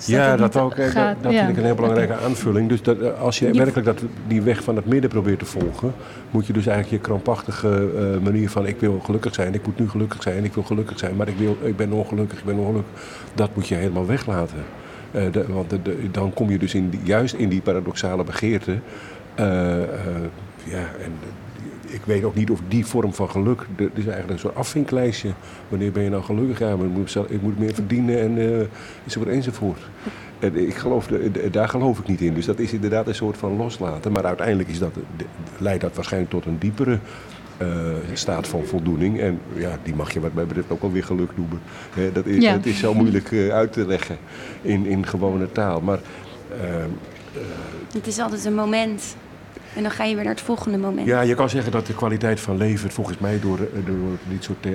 [0.06, 2.68] ja, dat, ook, gaat, dat, dat vind ik een heel belangrijke aanvulling.
[2.68, 5.94] Dus dat, eh, als je, werkelijk dat, die weg van het midden probeert te volgen,
[6.30, 9.78] moet je dus eigenlijk je krampachtige uh, manier van ik wil gelukkig zijn, ik moet
[9.78, 12.56] nu gelukkig zijn, ik wil gelukkig zijn, maar ik, wil, ik ben ongelukkig, ik ben
[12.56, 12.92] ongelukkig.
[13.34, 14.64] Dat moet je helemaal weglaten.
[15.14, 18.78] Uh, de, want de, de, dan kom je dus in juist in die paradoxale begeerte.
[20.64, 21.12] ja, en
[21.92, 23.66] ik weet ook niet of die vorm van geluk.
[23.76, 25.30] Het is eigenlijk een soort afvinklijstje.
[25.68, 26.58] Wanneer ben je nou gelukkig?
[26.58, 28.60] Ja, maar ik, moet, ik moet meer verdienen en uh,
[29.04, 29.80] enzovoort enzovoort.
[30.38, 31.08] En ik geloof,
[31.50, 32.34] daar geloof ik niet in.
[32.34, 34.12] Dus dat is inderdaad een soort van loslaten.
[34.12, 34.92] Maar uiteindelijk is dat,
[35.58, 36.98] leidt dat waarschijnlijk tot een diepere
[37.62, 37.68] uh,
[38.12, 39.20] staat van voldoening.
[39.20, 41.60] En ja, die mag je wat mij betreft ook alweer geluk noemen.
[41.94, 42.52] He, dat, is, ja.
[42.52, 44.16] dat is zo moeilijk uh, uit te leggen
[44.62, 45.80] in, in gewone taal.
[45.80, 45.98] Maar,
[47.92, 49.16] het is altijd een moment.
[49.74, 51.06] En dan ga je weer naar het volgende moment.
[51.06, 54.66] Ja, je kan zeggen dat de kwaliteit van leven volgens mij door, door dit soort,
[54.66, 54.72] uh,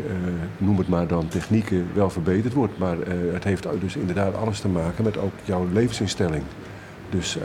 [0.57, 2.77] noem het maar dan, technieken wel verbeterd wordt.
[2.77, 6.43] Maar uh, het heeft dus inderdaad alles te maken met ook jouw levensinstelling.
[7.09, 7.37] Dus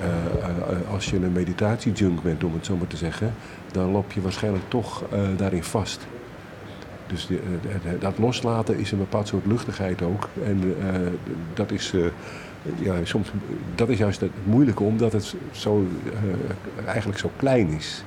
[0.91, 3.35] als je een meditatiejunk bent, om het zo maar te zeggen,
[3.73, 5.05] dan loop je waarschijnlijk toch
[5.37, 6.07] daarin vast.
[7.13, 10.29] Dus de, de, dat loslaten is een bepaald soort luchtigheid ook.
[10.45, 10.77] En
[11.55, 11.95] dat is
[12.79, 13.29] ja, soms,
[13.75, 18.05] dat is juist het moeilijke, omdat het zo, uh, eigenlijk zo klein is.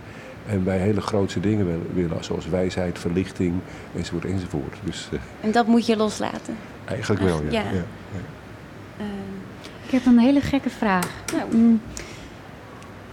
[0.47, 3.53] En bij hele grootse dingen willen, zoals wijsheid, verlichting,
[3.95, 4.78] enzovoort, enzovoort.
[4.84, 6.56] Dus, uh, en dat moet je loslaten?
[6.86, 7.51] Eigenlijk wel, ja.
[7.51, 7.60] ja.
[7.60, 8.24] ja, ja.
[8.99, 9.06] Uh,
[9.86, 11.10] ik heb een hele gekke vraag.
[11.34, 11.56] Nou.
[11.56, 11.82] Mm,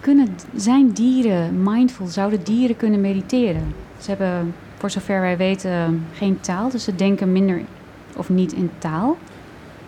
[0.00, 2.06] kunnen, zijn dieren mindful?
[2.06, 3.74] Zouden dieren kunnen mediteren?
[3.98, 7.60] Ze hebben, voor zover wij weten, geen taal, dus ze denken minder
[8.16, 9.16] of niet in taal.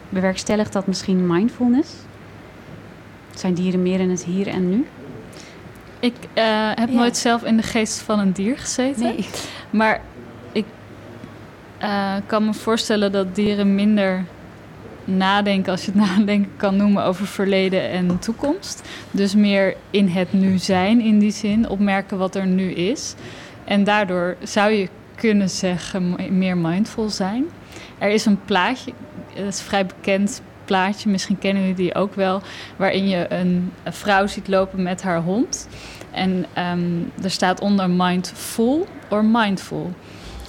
[0.08, 1.90] Bewerkstelligt dat misschien mindfulness?
[3.34, 4.86] Zijn dieren meer in het hier en nu?
[6.00, 6.94] Ik uh, heb ja.
[6.94, 9.02] nooit zelf in de geest van een dier gezeten.
[9.02, 9.26] Nee.
[9.70, 10.00] Maar
[10.52, 10.64] ik
[11.82, 14.24] uh, kan me voorstellen dat dieren minder
[15.04, 18.88] nadenken, als je het nadenken kan noemen, over verleden en toekomst.
[19.10, 23.14] Dus meer in het nu zijn, in die zin, opmerken wat er nu is.
[23.64, 27.44] En daardoor zou je kunnen zeggen meer mindful zijn.
[27.98, 28.92] Er is een plaatje,
[29.34, 32.42] dat is een vrij bekend plaatje, misschien kennen jullie die ook wel,
[32.76, 35.68] waarin je een, een vrouw ziet lopen met haar hond.
[36.10, 39.92] En um, er staat onder mindful or mindful.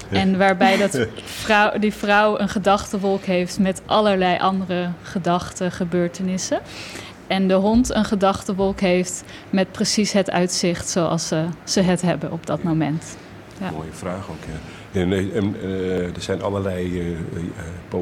[0.09, 1.07] En waarbij dat
[1.43, 6.59] vrouw, die vrouw een gedachtenwolk heeft met allerlei andere gedachten, gebeurtenissen.
[7.28, 12.32] En de hond een gedachtenwolk heeft met precies het uitzicht zoals ze, ze het hebben
[12.32, 13.17] op dat moment.
[13.59, 13.71] Ja.
[13.71, 14.74] Mooie vraag ook, ja.
[14.96, 17.10] En, en uh, er zijn allerlei uh,
[17.93, 18.00] uh,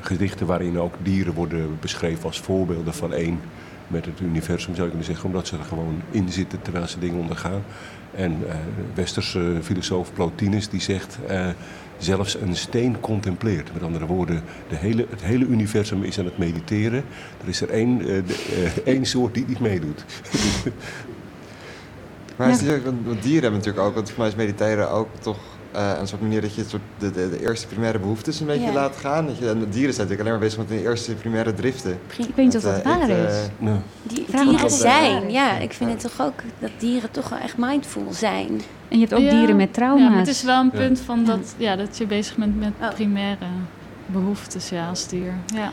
[0.00, 3.40] gedichten waarin ook dieren worden beschreven als voorbeelden van één
[3.86, 6.98] met het universum, zou je kunnen zeggen, omdat ze er gewoon in zitten terwijl ze
[6.98, 7.62] dingen ondergaan.
[8.14, 8.36] En
[8.94, 11.18] westerse filosoof Plotinus die zegt,
[11.98, 13.72] zelfs een steen contempleert.
[13.72, 17.04] Met andere woorden, de hele, het hele universum is aan het mediteren.
[17.42, 20.04] Er is er één, de, één soort die niet meedoet.
[22.36, 22.80] maar ja.
[23.04, 26.20] want dieren hebben natuurlijk ook, want voor mij is mediteren ook toch uh, een soort
[26.20, 28.72] manier dat je soort de, de, de, eerste primaire behoeftes een beetje ja.
[28.72, 29.26] laat gaan.
[29.26, 31.98] Dat je, en de dieren zijn natuurlijk alleen maar bezig met de eerste primaire driften.
[32.16, 33.48] Ik weet niet of dat uh, waar is.
[33.62, 35.58] Uh, Die, dieren zijn, ja.
[35.58, 38.60] Ik vind het toch ook dat dieren toch wel echt mindful zijn.
[38.88, 39.30] En je hebt ook ja.
[39.30, 40.12] dieren met trauma's.
[40.12, 42.94] Ja, het is wel een punt van dat, ja, dat je bezig bent met oh.
[42.94, 43.46] primaire
[44.06, 45.34] behoeftes ja, als dier.
[45.54, 45.70] Ja.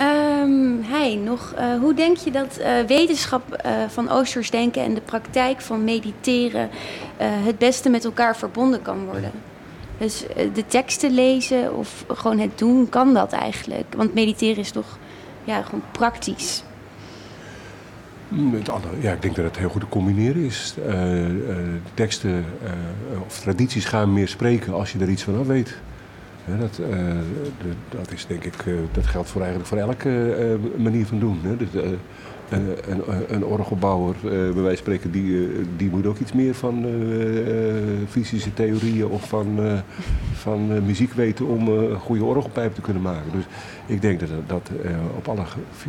[0.00, 4.94] Um, hey, nog, uh, hoe denk je dat uh, wetenschap uh, van Oosters denken en
[4.94, 6.70] de praktijk van mediteren
[7.18, 9.30] het beste met elkaar verbonden kan worden?
[9.98, 10.24] Dus
[10.54, 13.94] de teksten lezen of gewoon het doen, kan dat eigenlijk?
[13.96, 14.98] Want mediteren is toch
[15.44, 16.62] ja, gewoon praktisch.
[18.66, 20.74] Alle, ja, ik denk dat het heel goed te combineren is.
[21.94, 22.44] teksten
[23.26, 25.78] of tradities gaan meer spreken als je er iets van af weet.
[26.48, 30.82] Ja, dat, uh, dat, is denk ik, uh, dat geldt voor eigenlijk voor elke uh,
[30.82, 31.38] manier van doen.
[31.42, 31.56] Hè.
[31.56, 31.68] Dus,
[32.48, 36.86] een, een, orgelbouwer, bij wijze van spreken, die, die moet ook iets meer van
[38.08, 39.58] fysische theorieën of van,
[40.32, 43.32] van muziek weten om een goede orgelpijp te kunnen maken.
[43.32, 43.44] Dus
[43.86, 44.70] ik denk dat, dat
[45.16, 45.44] op alle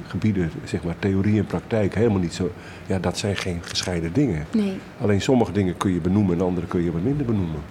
[0.07, 2.51] gebieden, zeg maar, theorie en praktijk helemaal niet zo.
[2.85, 4.45] Ja, dat zijn geen gescheiden dingen.
[4.51, 4.77] Nee.
[5.01, 7.61] Alleen sommige dingen kun je benoemen en andere kun je wat minder benoemen.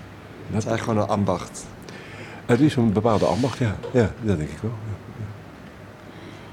[0.51, 1.67] Dat is eigenlijk gewoon een ambacht.
[2.49, 3.77] Het is een bepaalde ambacht, ja.
[3.93, 4.73] Ja, dat denk ik wel.
[4.87, 4.97] Ja.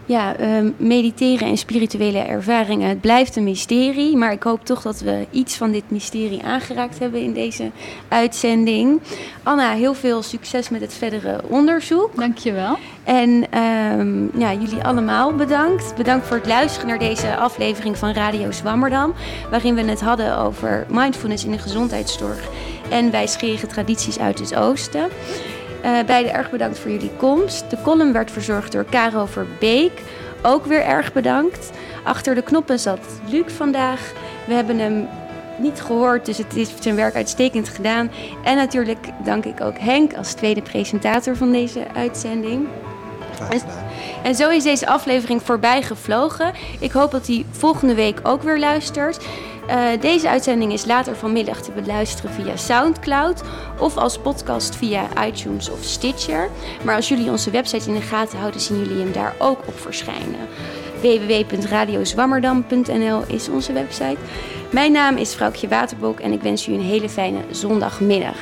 [0.07, 2.89] Ja, ehm, mediteren en spirituele ervaringen.
[2.89, 6.99] Het blijft een mysterie, maar ik hoop toch dat we iets van dit mysterie aangeraakt
[6.99, 7.71] hebben in deze
[8.07, 9.01] uitzending.
[9.43, 12.15] Anna, heel veel succes met het verdere onderzoek.
[12.15, 12.77] Dankjewel.
[13.03, 15.95] En ehm, ja, jullie allemaal bedankt.
[15.95, 19.13] Bedankt voor het luisteren naar deze aflevering van Radio Zwammerdam,
[19.49, 22.49] waarin we het hadden over mindfulness in de gezondheidszorg
[22.89, 25.09] en wijsgerige tradities uit het oosten.
[25.85, 27.69] Uh, beide erg bedankt voor jullie komst.
[27.69, 30.01] De column werd verzorgd door Caro Verbeek.
[30.41, 31.71] Ook weer erg bedankt.
[32.03, 34.13] Achter de knoppen zat Luc vandaag.
[34.47, 35.07] We hebben hem
[35.57, 38.11] niet gehoord, dus het is zijn werk uitstekend gedaan.
[38.43, 42.67] En natuurlijk dank ik ook Henk als tweede presentator van deze uitzending.
[43.49, 43.61] En,
[44.23, 46.53] en zo is deze aflevering voorbij gevlogen.
[46.79, 49.25] Ik hoop dat hij volgende week ook weer luistert.
[49.69, 53.41] Uh, deze uitzending is later vanmiddag te beluisteren via SoundCloud
[53.79, 56.49] of als podcast via iTunes of Stitcher.
[56.83, 59.79] Maar als jullie onze website in de gaten houden, zien jullie hem daar ook op
[59.79, 60.47] verschijnen.
[61.01, 64.17] www.radiozwammerdam.nl is onze website.
[64.71, 68.37] Mijn naam is Vrouwtje Waterbok en ik wens u een hele fijne zondagmiddag.